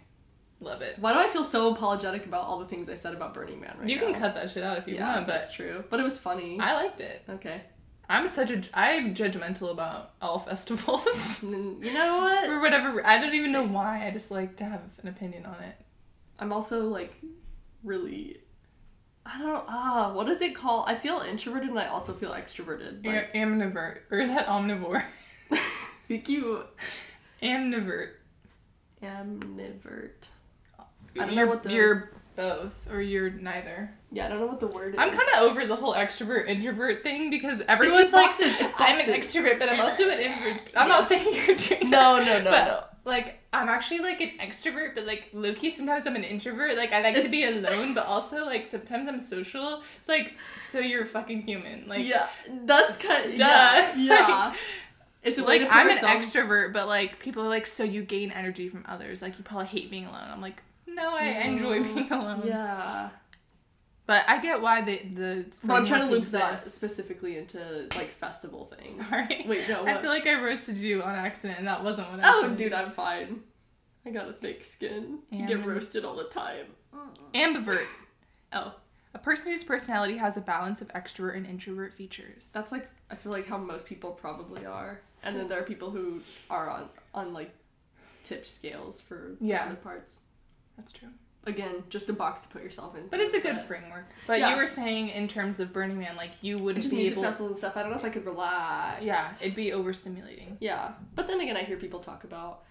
[0.61, 0.99] love it.
[0.99, 3.75] Why do I feel so apologetic about all the things I said about Burning Man
[3.79, 4.03] right you now?
[4.03, 5.83] can cut that shit out if you yeah, want, but that's true.
[5.89, 6.59] But it was funny.
[6.61, 7.23] I liked it.
[7.29, 7.63] okay.
[8.09, 11.43] I'm such a I'm judgmental about all festivals.
[11.45, 12.47] You know what?
[12.47, 14.07] For whatever I don't even know why.
[14.07, 15.77] I just like to have an opinion on it.
[16.39, 17.15] I'm also like
[17.85, 18.39] really.
[19.25, 20.13] I don't ah.
[20.15, 20.85] What is it called?
[20.89, 23.07] I feel introverted and I also feel extroverted.
[23.07, 23.99] Like, Am- Amnivert.
[24.11, 25.03] Or is that omnivore?
[26.11, 26.65] think you
[27.43, 28.11] Amnivert.
[29.03, 30.11] amnivert.
[30.79, 30.85] I
[31.15, 33.91] don't know you're, what the- you're both or you're neither.
[34.13, 34.99] Yeah, I don't know what the word is.
[35.01, 38.99] I'm kind of over the whole extrovert introvert thing because everyone's like, boxes, it's I'm
[38.99, 40.71] an extrovert, but I'm also an introvert.
[40.77, 40.95] I'm Yeah.
[40.97, 42.85] not saying you're doing No, no, no, but, no.
[43.05, 45.71] Like I'm actually like an extrovert, but like lowkey.
[45.71, 46.77] Sometimes I'm an introvert.
[46.77, 49.83] Like I like to be alone, but also like sometimes I'm social.
[49.99, 51.87] It's like so you're fucking human.
[51.89, 52.29] Like yeah,
[52.65, 53.45] that's kind of Duh.
[53.45, 53.95] yeah.
[53.97, 54.27] yeah.
[54.49, 54.57] Like-
[55.23, 57.85] it's a way like to put I'm an extrovert, but like people are like, so
[57.85, 59.23] you gain energy from others.
[59.23, 60.29] Like you probably hate being alone.
[60.31, 62.43] I'm like, no, I enjoy being alone.
[62.47, 63.11] Yeah,
[64.07, 65.47] But I get why the the.
[65.63, 68.97] but I'm trying to loop that specifically into like festival things.
[69.09, 69.45] Sorry.
[69.49, 69.85] Wait, no.
[69.85, 72.31] I feel like I roasted you on accident, and that wasn't what I.
[72.31, 72.77] was oh, to dude, do.
[72.77, 73.41] I'm fine.
[74.07, 75.19] I got a thick skin.
[75.31, 76.67] You get roasted all the time.
[77.35, 77.85] ambivert.
[78.53, 78.75] Oh,
[79.15, 82.51] A person whose personality has a balance of extrovert and introvert features.
[82.53, 85.65] that's like I feel like how most people probably are, and So- then there are
[85.65, 87.51] people who are on on like
[88.23, 89.65] tipped scales for Yeah.
[89.67, 90.21] other parts.
[90.77, 91.09] That's true.
[91.45, 93.09] Again, just a box to put yourself in.
[93.09, 94.05] But it's a good framework.
[94.27, 94.51] But Yeah.
[94.51, 97.25] you were saying in terms of Burning Man, like you wouldn't Just be music able.
[97.25, 97.77] festivals and stuff.
[97.77, 99.03] I don't know if I could relax.
[99.03, 100.57] Yeah, it'd be overstimulating.
[100.61, 102.65] Yeah, but then again, I hear people talk about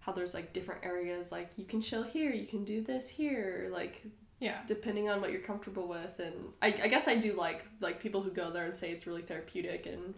[0.00, 3.68] how there's like different areas, like you can chill here, you can do this here,
[3.72, 4.02] like
[4.38, 4.60] Yeah.
[4.66, 6.18] depending on what you're comfortable with.
[6.18, 9.06] And I, I guess I do like like people who go there and say it's
[9.06, 10.14] really therapeutic and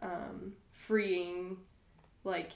[0.00, 1.58] um, freeing.
[2.24, 2.52] Like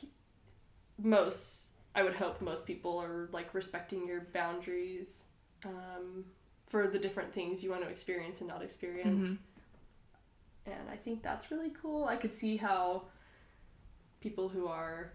[1.03, 5.25] most, I would hope most people are like respecting your boundaries
[5.65, 6.25] um,
[6.67, 9.33] for the different things you want to experience and not experience.
[9.33, 9.39] Mhm.
[10.67, 12.05] And I think that's really cool.
[12.07, 13.05] I could see how
[14.21, 15.13] people who are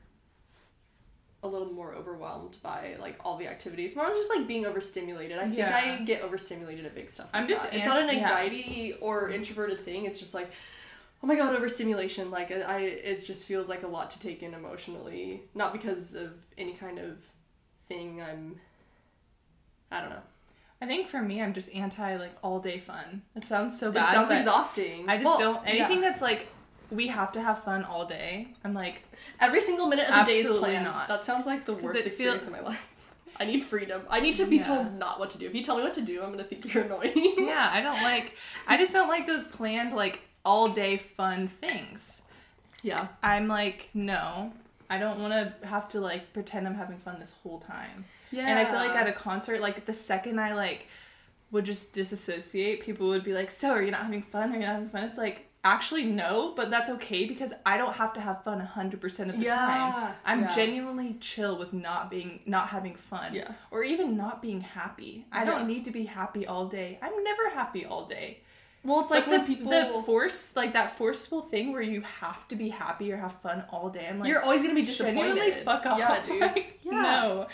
[1.44, 5.40] a little more overwhelmed by like all the activities, more just like being overstimulated.
[5.40, 5.76] I think Yeah.
[6.00, 7.30] I get overstimulated at big stuff.
[7.34, 7.74] I'm just that.
[7.74, 8.16] It's not an yeah.
[8.16, 10.06] anxiety or introverted thing.
[10.06, 10.52] It's just like,
[11.24, 12.30] oh my god, overstimulation.
[12.30, 15.42] Like I, I, it just feels like a lot to take in emotionally.
[15.56, 17.18] Not because of any kind of
[17.88, 18.22] thing.
[18.22, 18.60] I'm.
[19.92, 20.22] I don't know.
[20.80, 23.24] I think for me, I'm just anti like all day fun.
[23.36, 24.10] It sounds so bad.
[24.10, 25.10] It sounds exhausting.
[25.10, 26.10] I just Well, don't anything yeah.
[26.10, 26.48] that's like
[26.90, 28.48] we have to have fun all day.
[28.64, 29.04] I'm like,
[29.42, 30.86] Every single minute of the day is planned.
[30.86, 31.08] not.
[31.08, 32.88] That sounds like the worst experience feel- of my life.
[33.38, 34.04] I need freedom.
[34.10, 34.62] I need to be Yeah.
[34.64, 35.48] told not what to do.
[35.48, 37.14] If you tell me what to do, I'm gonna think you're annoying.
[37.40, 38.36] yeah, I don't like.
[38.68, 42.22] I just don't like those planned like all day fun things.
[42.84, 43.08] yeah.
[43.24, 44.54] I'm like, no,
[44.92, 48.06] I don't want to have to like pretend I'm having fun this whole time.
[48.32, 48.46] Yeah.
[48.48, 50.88] And I feel like at a concert, like the second I like
[51.52, 54.52] would just disassociate, people would be like, "So are you not having fun?
[54.52, 57.94] Are you not having fun?" It's like actually no, but that's okay because I don't
[57.94, 60.14] have to have fun hundred percent of the Yeah, time.
[60.26, 60.56] I'm yeah.
[60.56, 63.34] genuinely chill with not being not having fun.
[63.36, 63.52] Yeah.
[63.70, 65.26] Or even not being happy.
[65.32, 67.00] I don't need to be happy all day.
[67.02, 68.40] I'm never happy all day.
[68.84, 69.70] Well, it's like But when the, people.
[69.72, 73.64] the force, like that forceful thing where you have to be happy or have fun
[73.70, 74.08] all day.
[74.10, 75.20] I'm like, you're always gonna be disappointed.
[75.36, 76.00] genuinely fuck off.
[76.00, 76.42] Yeah, dude.
[76.42, 76.92] Like, Yeah.
[76.92, 77.48] No,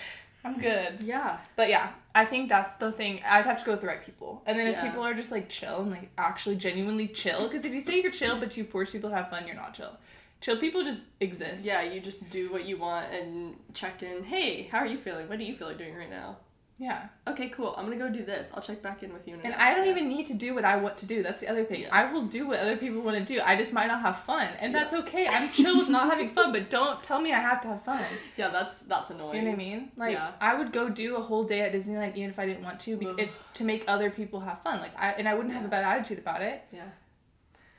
[0.46, 1.04] I'm good.
[1.04, 1.40] Yeah.
[1.58, 3.22] But yeah, I think that's the thing.
[3.24, 4.42] I'd have to go with the right people.
[4.48, 7.72] And then if people are just like chill and like actually genuinely chill, because if
[7.72, 9.96] you say you're chill but you force people to have fun, you're not chill.
[10.42, 11.64] Chill people just exist.
[11.64, 14.24] Yeah, you just do what you want and check in.
[14.24, 15.30] Hey, how are you feeling?
[15.30, 16.38] What do you feel like doing right now?
[16.80, 17.08] Yeah.
[17.28, 17.74] Okay, cool.
[17.76, 18.52] I'm gonna go do this.
[18.56, 19.34] I'll check back in with you.
[19.34, 19.56] In And.
[19.56, 21.24] I don't even need to do what I want to do.
[21.24, 21.82] That's the other thing.
[21.82, 21.90] Yeah.
[21.92, 23.42] I will do what other people want to do.
[23.44, 24.48] I just might not have fun.
[24.60, 24.80] And Yeah.
[24.80, 25.28] that's okay.
[25.28, 28.04] I'm chill with not having fun, but don't tell me I have to have fun.
[28.38, 29.38] Yeah, that's that's annoying.
[29.38, 29.92] You know what I mean?
[29.98, 30.32] Like Yeah.
[30.40, 32.96] I would go do a whole day at Disneyland even if I didn't want to,
[32.96, 34.80] be- if to make other people have fun.
[34.80, 36.62] Like I and I wouldn't have a bad attitude about it.
[36.72, 36.90] Yeah.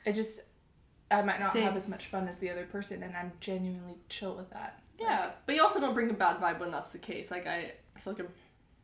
[0.05, 0.41] It just
[1.09, 1.63] I might not Same.
[1.63, 4.79] have as much fun as the other person, and I'm genuinely chill with that.
[4.99, 7.31] Yeah, but you also don't bring a bad vibe when that's the case.
[7.31, 8.27] Like I, I feel like I'm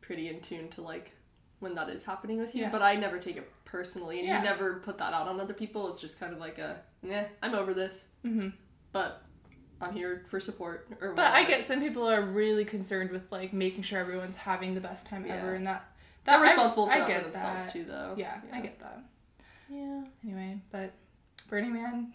[0.06, 1.12] pretty in tune to like
[1.58, 2.70] when that is happening with you, Yeah.
[2.70, 4.38] but I never take it personally, and Yeah.
[4.38, 5.88] you never put that out on other people.
[5.90, 8.48] It's just kind of like a, yeah, I'm over this, Mm-hmm.
[8.92, 9.22] but
[9.80, 11.12] I'm here for support or.
[11.14, 14.80] But I get some people are really concerned with like making sure everyone's having the
[14.80, 15.84] best time ever, and that
[16.24, 17.72] they're that- responsible for I, that for themselves that.
[17.72, 18.14] too, though.
[18.16, 19.02] Yeah, I get that.
[19.70, 20.02] Yeah.
[20.24, 20.92] Anyway, but
[21.48, 22.12] Burning Man,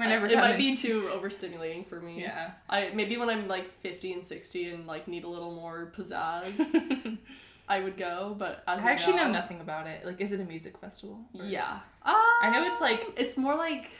[0.00, 2.20] we're never it might be too overstimulating for me.
[2.20, 2.50] Yeah.
[2.68, 7.18] I maybe when I'm like 50 and 60 and like need a little more pizzazz,
[7.68, 10.04] I would go, but as I actually now, know nothing about it.
[10.04, 11.20] Like, is it a music festival?
[11.38, 11.78] Or- Yeah.
[12.02, 13.90] I know it's like It's more like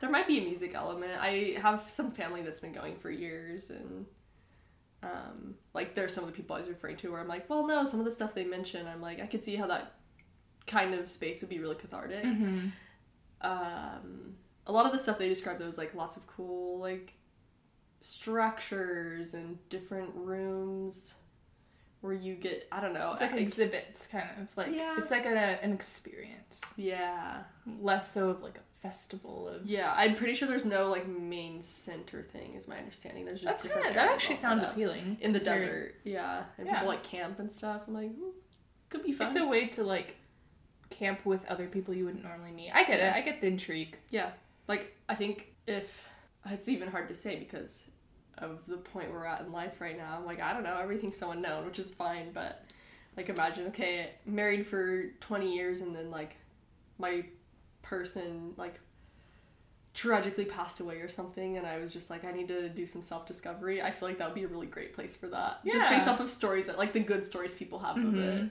[0.00, 1.12] there might be a music element.
[1.20, 4.06] I have some family that's been going for years and
[5.02, 7.66] um like there's some of the people I was referring to where I'm like, well
[7.66, 9.94] no, some of the stuff they mention, I'm like, I could see how that
[10.66, 12.22] kind of space would be really cathartic.
[12.24, 12.70] mhm.
[13.40, 14.36] Um
[14.66, 17.14] a lot of the stuff they described there was like lots of cool like
[18.00, 21.14] structures and different rooms
[22.00, 23.12] where you get I don't know.
[23.12, 24.96] it's like exhibits, kind of like Yeah.
[24.98, 25.28] it's like a,
[25.62, 27.42] an experience, yeah.
[27.80, 29.64] less so of like a festival of.
[29.64, 32.54] Yeah, I'm pretty sure there's no like main center thing.
[32.54, 33.24] Is my understanding.
[33.24, 35.18] There's just that's different kind of that actually sounds appealing.
[35.20, 35.94] in the Very- desert.
[36.02, 36.74] Yeah, and Yeah.
[36.74, 37.82] people like camp and stuff.
[37.86, 38.30] I'm like, hmm,
[38.88, 39.28] could be fun.
[39.28, 40.16] It's a way to like
[40.90, 42.72] camp with other people you wouldn't normally meet.
[42.72, 43.14] I get Yeah.
[43.14, 43.16] it.
[43.16, 43.96] I get the intrigue.
[44.10, 44.32] yeah,
[44.72, 46.02] like I think if
[46.46, 47.90] it's even hard to say because
[48.38, 50.16] of the point we're at in life right now.
[50.18, 52.64] I'm like, I don't know, everything's so unknown, which is fine, but
[53.16, 56.36] like imagine, okay, married for 20 years and then like
[56.98, 57.24] my
[57.82, 58.80] person like
[59.92, 63.02] tragically passed away or something and I was just like I need to do some
[63.02, 63.82] self-discovery.
[63.82, 65.60] I feel like that would be a really great place for that.
[65.64, 65.74] Yeah.
[65.74, 68.42] Just based off of stories that like the good stories people have of it.
[68.44, 68.50] Mhm.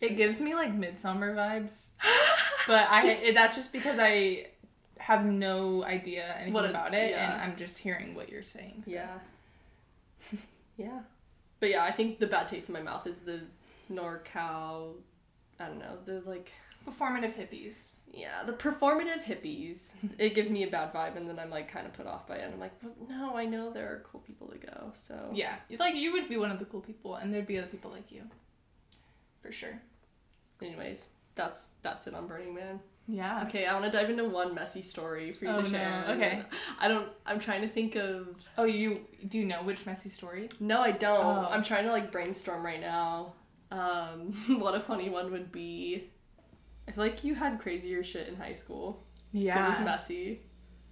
[0.00, 1.90] It gives me like midsummer vibes,
[2.66, 4.46] but I it, that's just because I
[5.10, 7.32] have no idea anything about it, yeah.
[7.32, 8.84] and I'm just hearing what you're saying.
[8.86, 8.92] so.
[8.92, 9.18] Yeah.
[10.76, 11.00] yeah.
[11.58, 13.40] But yeah, I think the bad taste in my mouth is the
[13.92, 14.92] NorCal.
[15.58, 15.98] I don't know.
[16.04, 16.52] The like,
[16.86, 17.96] Performative hippies.
[18.12, 19.90] yeah, the performative hippies.
[20.18, 22.36] it gives me a bad vibe, and then I'm like kind of put off by
[22.36, 22.50] it.
[22.50, 24.90] I'm like, but no, I know there are cool people to go.
[24.94, 27.66] So Yeah, like you would be one of the cool people, and there'd be other
[27.66, 28.22] people like you,
[29.42, 29.82] for sure.
[30.62, 32.80] Anyways, that's that's it on Burning Man.
[33.10, 33.44] Yeah.
[33.46, 36.04] Okay, I want to dive into one messy story for you Oh, to share.
[36.06, 36.14] no.
[36.14, 36.42] Okay.
[36.78, 37.08] I don't.
[37.26, 38.28] I'm trying to think of.
[38.56, 40.48] Oh, you do you know which messy story?
[40.60, 41.24] No, I don't.
[41.26, 41.48] Oh.
[41.50, 43.32] I'm trying to like brainstorm right now.
[43.72, 46.08] Um, what a funny one would be.
[46.86, 49.02] I feel like you had crazier shit in high school.
[49.32, 49.64] Yeah.
[49.64, 50.40] It was messy.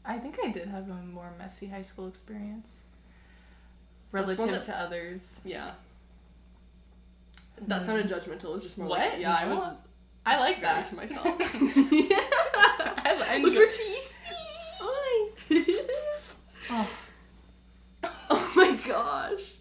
[0.05, 2.81] I think I did have a more messy high school experience.
[4.12, 5.41] Relative that- to others.
[5.45, 5.73] Yeah.
[7.66, 7.87] That Hmm.
[7.87, 8.45] sounded judgmental.
[8.45, 8.99] It was just more What?
[9.01, 9.83] like yeah, I was
[10.29, 10.87] I like that.
[10.87, 11.26] to myself.
[11.41, 14.12] I, I Look at your teeth.
[16.70, 16.91] Oh.
[18.31, 19.53] oh my gosh.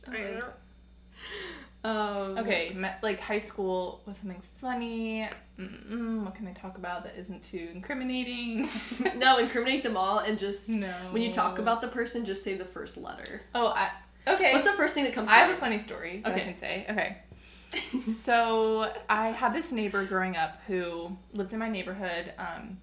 [1.84, 5.30] Um, Okay, like high school was something funny.
[5.58, 8.70] Mm-mm, what can I talk about that isn't too incriminating?
[9.16, 10.92] no, incriminate them all and just no.
[11.12, 13.42] when you talk about the person, just say the first letter.
[13.56, 13.90] Oh, I
[14.28, 14.52] okay.
[14.54, 16.42] What's the first thing that comes to I have a funny story that Okay.
[16.42, 16.86] I can say.
[16.90, 17.18] Okay.
[18.02, 22.34] so I had this neighbor growing up who lived in my neighborhood.
[22.38, 22.80] Um,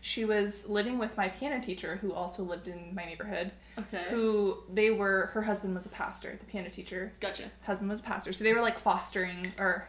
[0.00, 3.52] she was living with my piano teacher, who also lived in my neighborhood.
[3.78, 4.04] Okay.
[4.10, 5.26] Who they were.
[5.32, 6.36] Her husband was a pastor.
[6.38, 7.50] The piano teacher Gotcha.
[7.62, 9.88] husband was a pastor, so they were like fostering, or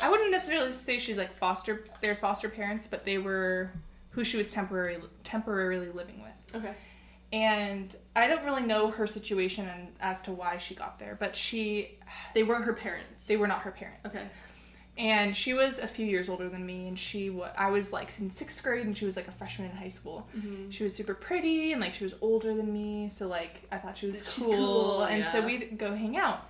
[0.00, 1.84] I wouldn't necessarily say she's like foster.
[2.00, 3.72] They're foster parents, but they were
[4.10, 6.56] who she was temporarily temporarily living with.
[6.56, 6.74] Okay.
[7.32, 11.34] And I don't really know her situation and as to why she got there, but
[11.34, 11.98] she
[12.34, 13.26] They weren't her parents.
[13.26, 14.16] they were not her parents.
[14.16, 14.28] Okay.
[14.98, 18.10] And she was a few years older than me, and she wa I was like
[18.20, 20.28] in sixth grade, and she was like a freshman in high school.
[20.36, 20.68] Mm-hmm.
[20.68, 23.96] She was super pretty, and like she was older than me, so like I thought
[23.96, 26.46] she was She's cool, cool, and so we'd go hang out.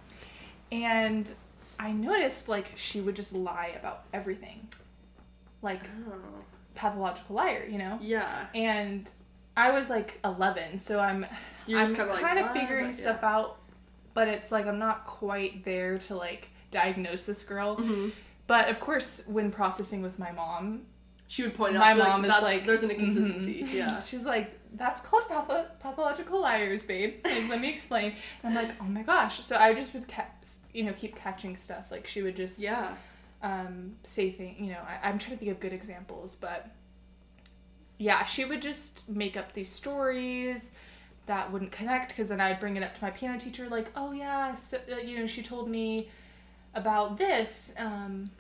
[0.73, 1.33] And
[1.79, 4.67] I noticed like she would just lie about everything,
[5.63, 6.13] like Oh.
[6.75, 8.01] pathological liar, you know.
[8.03, 8.47] Yeah.
[8.57, 9.09] And
[9.57, 11.27] I was like 11, so I'm
[11.67, 13.59] You're I'm like, kind of "Ah," figuring but stuff out,
[14.15, 17.77] but it's like I'm not quite there to like diagnose this girl.
[17.77, 18.09] hmm
[18.47, 20.83] But of course, when processing with my mom,
[21.29, 21.81] She would point out.
[21.81, 23.73] my mom is like, "There's an inconsistency." mhm.
[23.75, 24.01] Yeah.
[24.09, 28.15] she's like, "That's called patho- pathological liars, babe." Like, let me explain.
[28.43, 30.27] And I'm like, "Oh my gosh!" So I just would, ca-
[30.75, 31.91] you know, keep catching stuff.
[31.91, 32.95] Like she would just, Yeah.
[33.43, 34.61] um, say things.
[34.61, 36.71] You know, I, I'm trying to think of good examples, but
[38.03, 40.73] yeah, she would just make up these stories
[41.27, 44.11] that wouldn't connect because then I'd bring it up to my piano teacher, like, oh
[44.11, 46.09] yeah, so, uh, you know, she told me
[46.75, 47.73] about this.
[47.79, 48.31] Um,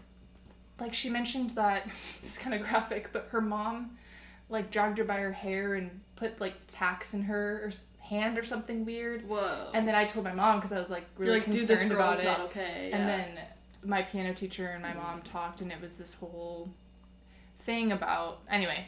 [0.81, 1.87] like she mentioned that
[2.23, 3.97] it's kind of graphic, but her mom
[4.49, 8.43] like dragged her by her hair and put like tacks in her or hand or
[8.43, 9.29] something weird.
[9.29, 9.71] Whoa.
[9.75, 12.25] And then I told my mom because I was like really like, concerned about it.
[12.25, 12.91] not okay.
[12.93, 13.39] And then
[13.85, 16.69] my piano teacher and my mom talked, and it was this whole
[17.61, 18.41] thing about.
[18.51, 18.87] Anyway,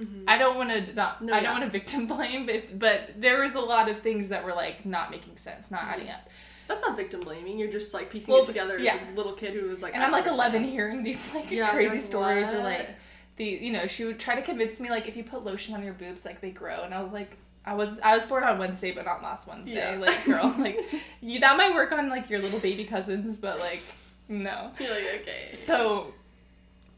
[0.00, 0.24] Mhm.
[0.26, 1.22] I don't want to not.
[1.22, 4.28] No, I don't want to victim blame, but but there was a lot of things
[4.30, 6.28] that were like not making sense, not adding up.
[6.66, 7.58] That's not victim blaming.
[7.58, 8.94] You're just like piecing Well, it together yeah.
[8.94, 9.94] as a little kid who was like.
[9.94, 10.66] And I'm like 11, understand.
[10.66, 12.88] hearing these like Yeah, crazy like, stories, or like
[13.36, 15.84] the you know she would try to convince me like if you put lotion on
[15.84, 17.36] your boobs like they grow, and I was like.
[17.66, 19.94] I was I was born on Wednesday, but not last Wednesday.
[19.94, 19.98] Yeah.
[19.98, 20.78] Like, girl, like
[21.22, 23.82] you, that might work on like your little baby cousins, but like
[24.28, 24.70] no.
[24.78, 25.48] You're like, okay.
[25.54, 26.12] So,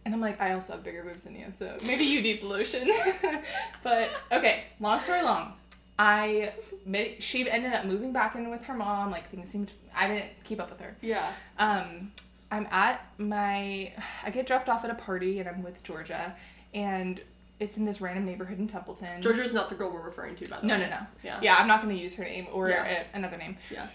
[0.07, 2.47] and I'm like, I also have bigger boobs than you, so maybe you need the
[2.47, 2.89] lotion.
[3.83, 5.55] but okay, long story long,
[5.99, 6.53] I
[6.87, 9.11] made, she ended up moving back in with her mom.
[9.11, 10.97] Like things seemed, I didn't keep up with her.
[11.03, 11.33] Yeah.
[11.59, 12.13] Um,
[12.53, 13.93] I'm at my,
[14.25, 16.37] I get dropped off at a party and I'm with Georgia,
[16.73, 17.21] and
[17.59, 19.21] it's in this random neighborhood in Templeton.
[19.23, 20.83] Georgia is not the girl we're referring to, by the No, way.
[20.83, 20.99] no, no.
[21.25, 21.41] Yeah.
[21.43, 22.85] Yeah, I'm not going to use her name or Yeah.
[23.13, 23.57] a- another name.
[23.73, 23.89] Yeah.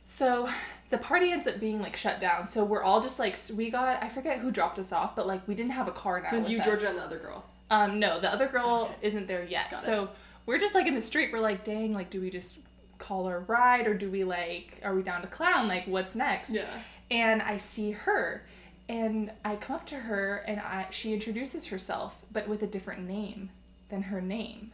[0.00, 0.48] So
[0.94, 2.46] the party ends up being like shut down.
[2.46, 5.46] So we're all just like we got I forget who dropped us off, but like
[5.48, 6.30] we didn't have a car now.
[6.30, 6.66] So it's you, us.
[6.66, 7.44] Georgia, and the other girl.
[7.68, 8.94] Um, no, the other girl Okay.
[9.08, 9.70] isn't there yet.
[9.72, 9.86] Got it.
[9.86, 10.10] so
[10.46, 11.32] we're just like in the street.
[11.32, 12.58] We're like, dang, like, do we just
[12.98, 15.66] call her a ride or do we like, are we down to clown?
[15.66, 16.52] Like, what's next?
[16.52, 16.66] Yeah.
[17.10, 18.46] And I see her,
[18.88, 23.08] and I come up to her, and I she introduces herself, but with a different
[23.08, 23.50] name
[23.88, 24.70] than her name.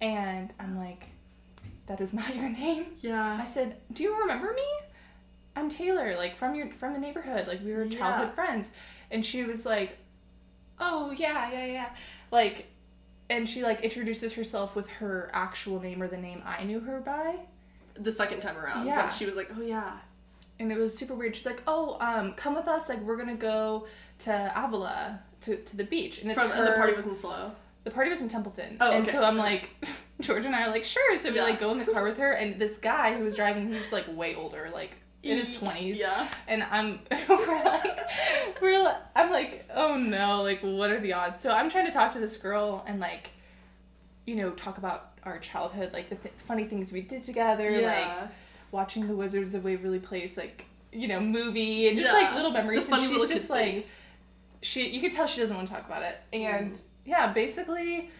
[0.00, 1.06] And I'm like,
[1.86, 2.86] that is not your name.
[3.00, 3.38] Yeah.
[3.40, 4.83] I said, "Do you remember me?
[5.56, 7.46] I'm Taylor, like from your from the neighborhood.
[7.46, 7.98] Like we were Yeah.
[7.98, 8.70] childhood friends."
[9.10, 9.98] And she was like,
[10.78, 11.90] "Oh yeah, yeah, yeah."
[12.30, 12.66] Like,
[13.30, 17.00] and she like introduces herself with her actual name or the name I knew her
[17.00, 17.36] by,
[17.94, 18.86] The second time around.
[18.86, 19.08] Yeah.
[19.08, 19.92] She was like, oh, yeah.
[20.58, 21.34] and it was super weird.
[21.36, 22.88] She's like, "Oh, um, come with us.
[22.88, 23.86] Like we're gonna go
[24.20, 27.52] to Avila." To, to the beach and it's From, and the party wasn't SLO.
[27.84, 28.78] the party was in Templeton.
[28.80, 28.96] Oh, okay.
[28.96, 29.68] and so I'm like,
[30.22, 31.18] George and I are like, sure.
[31.18, 31.42] So we Yeah.
[31.42, 34.06] like go in the car with her, and this guy who was driving, he's like
[34.08, 34.96] way older, like
[35.32, 35.98] in his twenties.
[35.98, 36.28] Yeah.
[36.48, 37.98] And I'm, we're like,
[38.62, 41.40] we're like, I'm like, oh no, like what are the odds?
[41.40, 43.30] So I'm trying to talk to this girl and like,
[44.26, 48.08] you know, talk about our childhood, like the th- funny things we did together, like
[48.72, 52.88] watching the Wizards of Waverly Place, like you know, movie and just like little memories.
[52.88, 53.98] And she's just like things.
[54.62, 56.80] she you could tell she doesn't want to talk about it and Mm.
[57.06, 58.10] yeah basically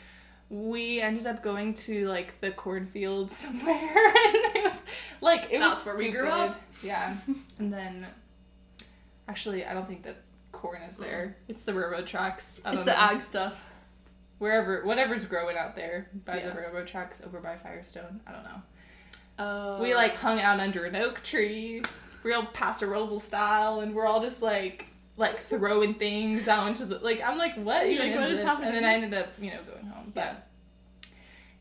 [0.51, 4.85] we ended up going to like the cornfield somewhere and it was
[5.21, 6.61] like it That's was where we grew up?
[6.83, 7.17] yeah
[7.59, 8.07] and then
[9.29, 10.17] actually i don't think that
[10.53, 11.51] corn is there mm.
[11.51, 12.97] it's the railroad tracks I It's the know.
[12.99, 13.73] ag stuff.
[14.39, 16.51] wherever whatever's growing out there by Yeah.
[16.51, 18.63] the railroad tracks over by firestone i don't know
[19.37, 19.83] Oh.
[19.83, 21.83] we like hung out under an oak tree,
[22.23, 24.87] real Paso Robles style, and we're all just like
[25.17, 28.45] like throwing things out into the like I'm like what even like, what is is
[28.45, 28.59] this?
[28.61, 28.85] And then?
[28.85, 30.47] I ended up you know going home, but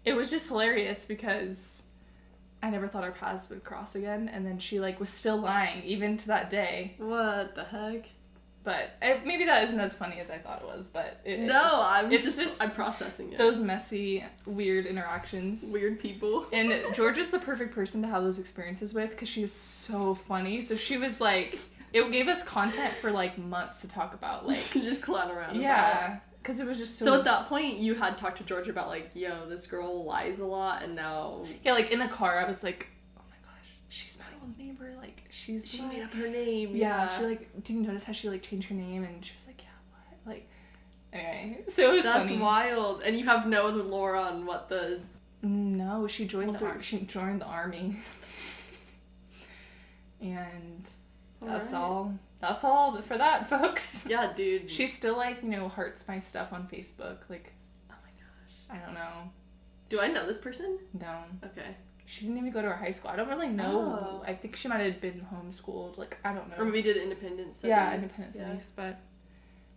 [0.06, 1.84] it was just hilarious because
[2.62, 5.84] I never thought our paths would cross again, and then she like was still lying
[5.84, 6.96] even to that day.
[6.98, 8.06] What the heck?
[8.66, 8.92] But
[9.26, 10.88] maybe that isn't as funny as I thought it was.
[10.88, 13.38] But it, No, I'm it's just, just I'm processing it.
[13.38, 15.72] those messy weird interactions.
[15.74, 16.46] weird people.
[16.54, 20.62] And George is the perfect person to have those experiences with because she's so funny.
[20.62, 21.60] So she was like,
[21.94, 24.46] it gave us content for like months to talk about.
[24.48, 25.60] Like, just clown around.
[25.62, 27.06] yeah, because it was just so.
[27.06, 30.40] So at that point, you had talked to George about like, yo, this girl lies
[30.40, 32.88] a lot, and now yeah, like in the car, I was like,
[33.18, 34.94] oh my gosh, she's my old neighbor.
[35.00, 36.76] Like, she's she like- made up her name.
[36.76, 39.04] Yeah, she like, did you notice how she like changed her name?
[39.04, 39.70] And she was like, yeah,
[40.26, 40.36] what?
[40.36, 40.50] Like,
[41.14, 42.42] anyway, so it was That's funny.
[42.42, 45.00] wild, and you have no other lore on what the.
[45.46, 47.98] Mm, no, she joined Well, the ar- she joined the army.
[50.22, 50.90] and
[51.46, 52.18] that's all.
[52.40, 54.06] That's all for that, folks.
[54.10, 54.70] Yeah, dude.
[54.70, 57.18] She still like you know hearts my stuff on Facebook.
[57.30, 57.54] Like
[57.90, 58.56] Oh my gosh.
[58.82, 59.32] I don't know.
[59.90, 60.80] Do I know this person?
[61.00, 61.76] No, Okay.
[62.06, 63.12] she didn't even go to our high school.
[63.12, 64.22] I don't really know.
[64.22, 64.24] Oh.
[64.28, 65.98] I think she might have been homeschooled.
[65.98, 66.56] Like I don't know.
[66.58, 67.58] Or maybe did independence.
[67.58, 67.70] Study.
[67.70, 68.44] yeah, independent Yeah.
[68.46, 68.74] studies.
[68.76, 69.00] But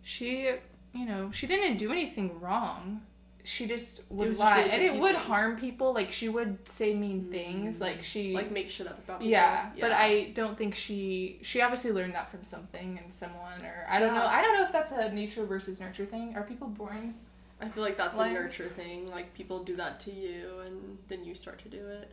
[0.01, 0.51] she,
[0.93, 3.01] you know, she didn't do anything wrong.
[3.49, 5.93] She just would was just lie, really and it would harm people.
[5.93, 7.77] Like she would say mean things.
[7.77, 7.81] Mm.
[7.81, 9.31] Like she Like make shit up about people.
[9.31, 13.85] Yeah, but I don't think she she obviously learned that from something and someone or
[13.89, 14.25] I don't know.
[14.25, 16.35] I don't know if that's a nature versus nurture thing.
[16.35, 17.13] Are people born?
[17.61, 18.35] I feel like that's Liars.
[18.35, 19.09] a nurture thing.
[19.09, 22.11] Like people do that to you, and then you start to do it.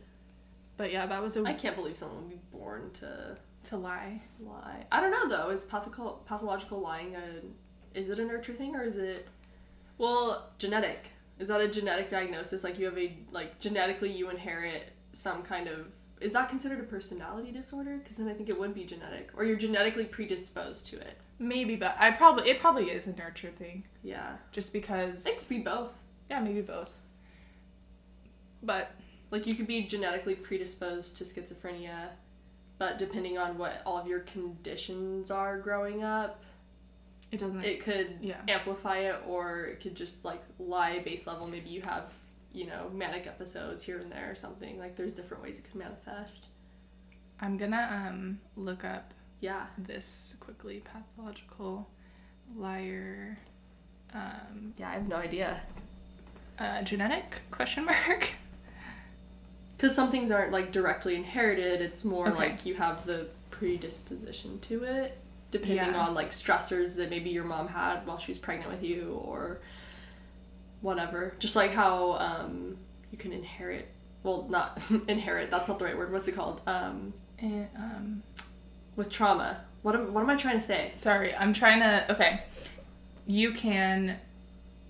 [0.77, 4.21] But yeah, that was a I can't believe someone would be born to to lie.
[4.39, 4.85] lie.
[4.89, 5.49] I don't know though.
[5.49, 9.27] Is pathical, pathological lying a is it a nurture thing or is it
[9.97, 11.09] Well, genetic?
[11.39, 12.63] Is that a genetic diagnosis?
[12.63, 15.87] Like you have a like genetically you inherit some kind of
[16.21, 17.97] is that considered a personality disorder?
[17.97, 21.17] Because then I think it would be genetic, or you're genetically predisposed to it.
[21.39, 25.25] maybe, but I probably it probably is a nurture thing, Yeah, just because.
[25.25, 25.93] it could be both.
[26.29, 26.91] Yeah, maybe both.
[28.63, 28.91] But
[29.31, 32.09] Like you could be genetically predisposed to schizophrenia,
[32.77, 36.41] but depending on what all of your conditions are growing up,
[37.35, 37.63] it doesn't.
[37.63, 38.41] it could yeah.
[38.47, 41.47] amplify it or it could just like lie base level.
[41.47, 42.11] Maybe you have,
[42.53, 44.79] you know, manic episodes here and there or something.
[44.79, 46.45] Like there's different ways it could manifest.
[47.39, 49.65] I'm gonna um look up Yeah.
[49.77, 50.81] this quickly.
[50.83, 51.87] Pathological
[52.55, 53.37] liar.
[54.13, 55.61] Um, Yeah, I have no idea.
[56.57, 58.29] uh, genetic question mark.
[59.75, 61.81] Because some things aren't like directly inherited.
[61.81, 62.37] It's more Okay.
[62.37, 65.17] like you have the predisposition to it,
[65.51, 65.97] depending Yeah.
[65.99, 69.61] on like stressors that maybe your mom had while she was pregnant with you or
[70.81, 71.33] whatever.
[71.39, 72.77] Just like how um,
[73.11, 73.87] you can inherit.
[74.23, 75.51] Well, not inherit.
[75.51, 76.11] That's not the right word.
[76.11, 76.61] What's it called?
[76.67, 78.23] Um, And, um,
[78.95, 79.61] with trauma.
[79.81, 80.91] What am What am I trying to say?
[80.93, 82.11] sorry, I'm trying to.
[82.13, 82.41] Okay,
[83.27, 84.19] you can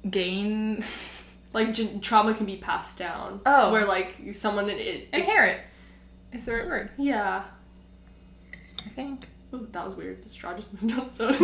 [0.09, 0.83] gain
[1.53, 3.39] Like trauma can be passed down.
[3.45, 3.71] Oh.
[3.71, 5.61] Where like someone it, it inherit.
[6.33, 6.89] Is the right word?
[6.97, 7.43] yeah.
[8.85, 9.27] I think.
[9.53, 10.23] Ooh, that was weird.
[10.23, 11.31] The straw just moved on its own.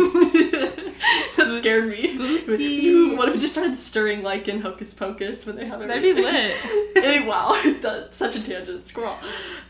[1.36, 3.14] that scared me.
[3.16, 6.12] What if it just started stirring like in Hocus Pocus when they have That'd be
[6.20, 6.54] lit.
[6.96, 8.86] Anyway, wow, that's such a tangent.
[8.86, 9.16] Squirrel.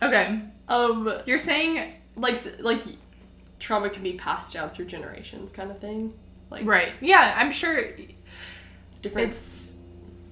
[0.03, 2.83] Okay, Um, you're saying like like
[3.59, 6.13] trauma can be passed down through generations, kind of thing.
[6.51, 6.93] Like right?
[7.01, 7.83] Yeah, I'm sure
[9.03, 9.29] different.
[9.29, 9.77] it's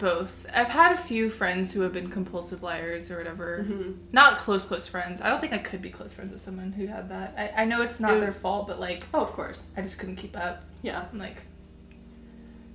[0.01, 0.47] both.
[0.53, 3.65] I've had a few friends who have been compulsive liars or whatever.
[3.69, 3.97] Mhm.
[4.13, 5.21] Not close, close friends.
[5.21, 7.35] I don't think I could be close friends with someone who had that.
[7.39, 8.21] I, I know it's not Ew.
[8.21, 9.69] their fault, but like Oh, of course.
[9.77, 10.65] I just couldn't keep up.
[10.83, 11.05] Yeah.
[11.13, 11.43] I'm like,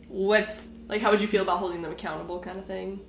[0.07, 3.01] what's Like, how would you feel about holding them accountable, kind of thing?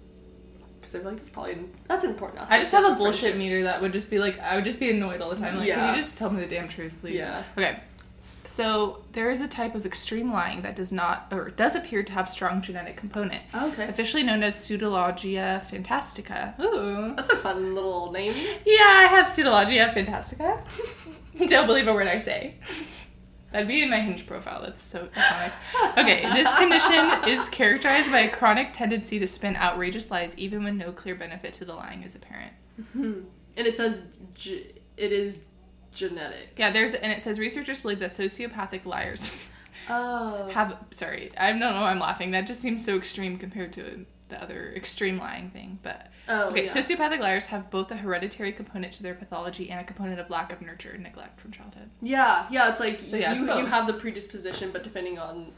[0.80, 1.58] Because I feel like that's probably
[1.88, 2.50] that's an important.
[2.50, 3.38] I just have a bullshit friendship.
[3.38, 5.56] meter that would just be like, I would just be annoyed all the time.
[5.56, 7.16] Like, can you just tell me the damn truth, please?
[7.20, 7.42] Yeah.
[7.58, 7.80] Okay.
[8.56, 12.12] So there is a type of extreme lying that does not, or does appear to
[12.12, 13.86] have strong genetic component, Oh, okay.
[13.86, 16.58] officially known as pseudologia fantastica.
[16.58, 17.12] Ooh.
[17.14, 18.32] That's a fun little name.
[18.64, 20.64] Yeah, I have pseudologia fantastica.
[21.48, 22.54] Don't believe a word I say.
[23.52, 24.62] That'd be in my hinge profile.
[24.62, 25.52] That's so iconic.
[25.98, 30.78] Okay, this condition is characterized by a chronic tendency to spin outrageous lies even when
[30.78, 32.52] no clear benefit to the lying is apparent.
[32.94, 33.20] Hmm.
[33.58, 34.02] And it says
[34.44, 35.42] it is
[35.96, 36.50] genetic.
[36.56, 39.30] Yeah, there's and it says researchers believe that sociopathic liars
[39.88, 40.48] Oh.
[40.52, 42.32] have sorry, I don't know why I'm laughing.
[42.32, 45.78] That just seems so extreme compared to the other extreme lying thing.
[45.82, 46.50] But oh.
[46.50, 46.72] okay, yeah.
[46.72, 50.52] sociopathic liars have both a hereditary component to their pathology and a component of lack
[50.52, 51.90] of nurture and neglect from childhood.
[52.00, 52.70] Yeah, yeah.
[52.70, 55.52] It's like So, yeah, you you have the predisposition, but depending on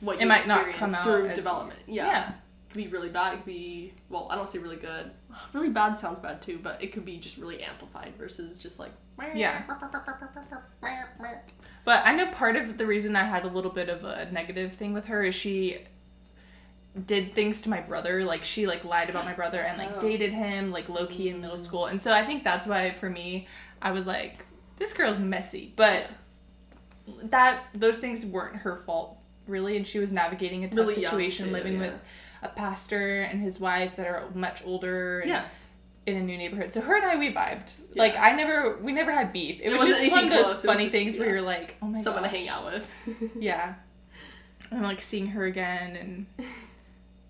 [0.00, 1.80] what It you might not come out through development.
[1.86, 2.30] Yeah.
[2.30, 2.34] It
[2.70, 3.34] could be really bad.
[3.34, 4.28] It could be well.
[4.30, 5.10] I don't say really good.
[5.52, 8.92] Really bad sounds bad too, but it could be just really amplified versus just like
[9.34, 9.62] Yeah.
[11.84, 14.72] But I know part of the reason I had a little bit of a negative
[14.74, 15.78] thing with her is she
[17.04, 18.24] did things to my brother.
[18.24, 20.00] Like she like lied about my brother and like Oh.
[20.00, 21.64] dated him like low key in middle mm.
[21.64, 21.86] school.
[21.86, 23.46] And so I think that's why for me
[23.80, 24.44] I was like,
[24.78, 25.72] this girl's messy.
[25.76, 26.10] But
[27.24, 31.46] that those things weren't her fault really and she was navigating a tough Really situation
[31.46, 31.80] too, living yeah.
[31.80, 31.94] with
[32.42, 35.44] a pastor and his wife that are much older and Yeah.
[36.06, 36.72] In a new neighborhood.
[36.72, 37.72] So her and I we vibed.
[37.96, 39.60] Like I never we never had beef.
[39.60, 41.32] It, It was just one of those close, funny just- things where yeah.
[41.34, 42.32] you're like, oh my god, someone gosh.
[42.32, 42.90] to hang out with.
[43.40, 43.74] Yeah.
[44.70, 46.26] And like seeing her again and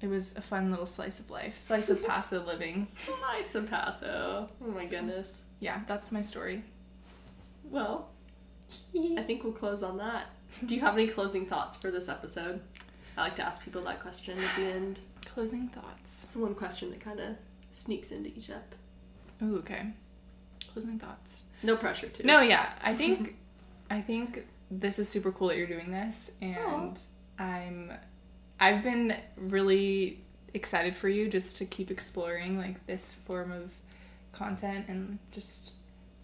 [0.01, 1.59] it was a fun little slice of life.
[1.59, 2.87] Slice of Paso living.
[2.91, 4.47] Slice of Paso.
[4.62, 5.45] Oh my So- goodness.
[5.61, 6.62] Yeah, that's my story.
[7.64, 8.11] Well,
[9.18, 10.27] I think we'll close on that.
[10.64, 12.61] Do you have any closing thoughts for this episode?
[13.16, 14.99] I like to ask people that question at the end.
[15.24, 16.24] Closing thoughts.
[16.24, 17.37] It's the one question that kind of
[17.71, 18.75] sneaks into each ep.
[19.43, 19.89] Ooh, okay.
[20.73, 21.47] Closing thoughts.
[21.62, 22.27] No pressure to.
[22.27, 22.73] No, yeah.
[22.83, 23.37] I think
[23.91, 26.99] I think this is super cool that you're doing this and
[27.39, 27.93] I'm
[28.59, 33.71] I've been really excited for you just to keep exploring like this form of
[34.33, 35.75] content and just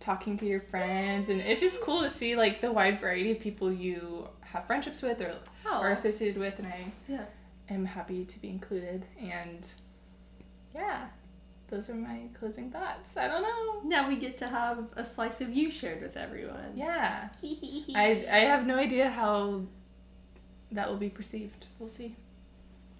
[0.00, 3.38] talking to your friends and it's just cool to see like the wide variety of
[3.38, 5.34] people you have friendships with or
[5.66, 7.24] Oh, are associated with and I yeah.
[7.70, 9.70] am happy to be included and
[10.74, 11.06] yeah
[11.72, 13.62] those are my closing thoughts i don't know
[13.96, 16.72] Now we get to have a slice of you shared with everyone.
[16.76, 17.46] yeah I
[18.04, 18.06] I
[18.38, 19.62] I have no idea how
[20.76, 21.62] that will be perceived.
[21.78, 22.10] We'll see.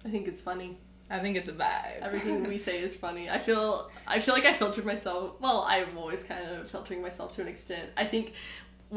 [0.05, 0.69] I think it's funny.
[1.09, 1.99] I think it's a vibe.
[2.07, 3.25] Everything we say is funny.
[3.37, 3.67] I feel
[4.15, 5.23] I feel like I filtered myself.
[5.45, 7.89] Well, I'm always kind of filtering myself to an extent.
[7.97, 8.33] I think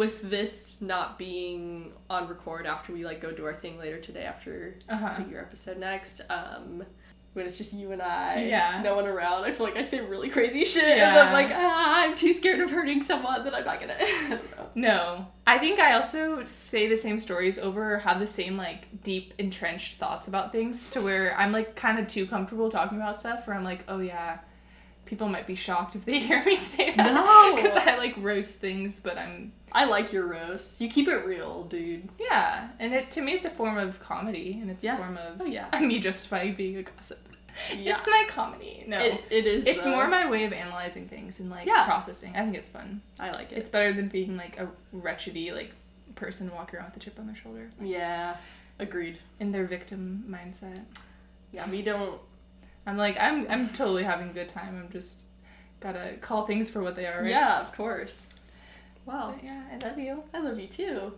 [0.03, 4.25] with this not being on record after we like go do our thing later today
[4.35, 4.55] after
[4.95, 5.23] Uh-huh.
[5.31, 6.85] your episode next, um
[7.37, 8.81] when it's just you and I, Yeah.
[8.83, 12.03] no one around, I feel like I say really crazy shit, and I'm like, ah,
[12.05, 13.95] I'm too scared of hurting someone that I'm not gonna.
[14.01, 14.67] I don't know.
[14.75, 15.27] No.
[15.47, 19.99] I think I also say the same stories over have the same like deep entrenched
[19.99, 23.55] thoughts about things to where I'm like kind of too comfortable talking about stuff where
[23.57, 24.39] I'm like, "Oh yeah,
[25.07, 27.57] people might be shocked if they hear me say that." No.
[27.63, 30.81] Cuz I like roast things, but I'm I like your roast.
[30.81, 32.09] You keep it real, dude.
[32.21, 34.95] yeah, and it to me it's a form of comedy and it's Yeah.
[34.95, 35.69] a form of Oh, yeah.
[35.81, 37.21] me justifying being a gossip.
[37.75, 37.97] Yeah.
[37.97, 38.85] It's my comedy.
[38.87, 38.99] No.
[38.99, 39.67] It, it is.
[39.67, 39.91] It's though.
[39.91, 41.85] more my way of analyzing things and like Yeah.
[41.87, 42.33] processing.
[42.37, 43.01] I think it's fun.
[43.19, 43.57] I like it.
[43.59, 45.73] It's better than being like a wretchedy like
[46.15, 48.37] person walking around with a chip on their shoulder yeah,
[48.79, 49.19] agreed.
[49.41, 50.85] in their victim mindset.
[51.53, 52.19] Yeah, we don't.
[52.87, 54.81] I'm like I'm I'm totally having a good time.
[54.85, 55.25] I'm just
[55.81, 57.23] gotta call things for what they are.
[57.23, 57.31] Right?
[57.31, 58.29] Yeah, of course.
[59.05, 59.35] Wow.
[59.37, 60.23] But yeah, I love you.
[60.35, 61.13] I love you too.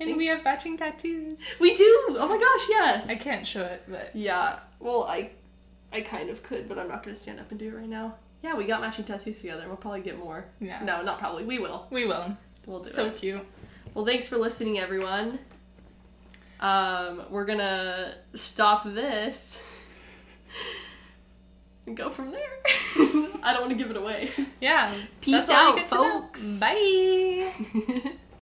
[0.00, 1.38] And we have matching tattoos.
[1.60, 2.06] We do.
[2.18, 3.08] Oh my gosh, yes.
[3.08, 4.58] I can't show it, but Yeah.
[4.80, 5.30] Well, I
[5.92, 8.14] I kind of could, but I'm not to stand up and do it right now.
[8.42, 9.64] Yeah, we got matching tattoos together.
[9.68, 10.46] We'll probably get more.
[10.58, 10.82] yeah.
[10.82, 11.44] No, not probably.
[11.44, 11.86] We will.
[11.90, 12.36] We will.
[12.66, 13.14] We'll do So it.
[13.14, 13.46] So cute.
[13.94, 15.38] Well, thanks for listening, everyone.
[16.58, 19.62] Um, we're gonna stop this
[21.86, 22.40] and go from there.
[23.42, 24.30] I don't want to give it away.
[24.60, 24.92] Yeah.
[25.20, 26.20] Peace That's all you out, get to know.
[26.22, 26.60] folks.
[26.60, 28.12] Bye.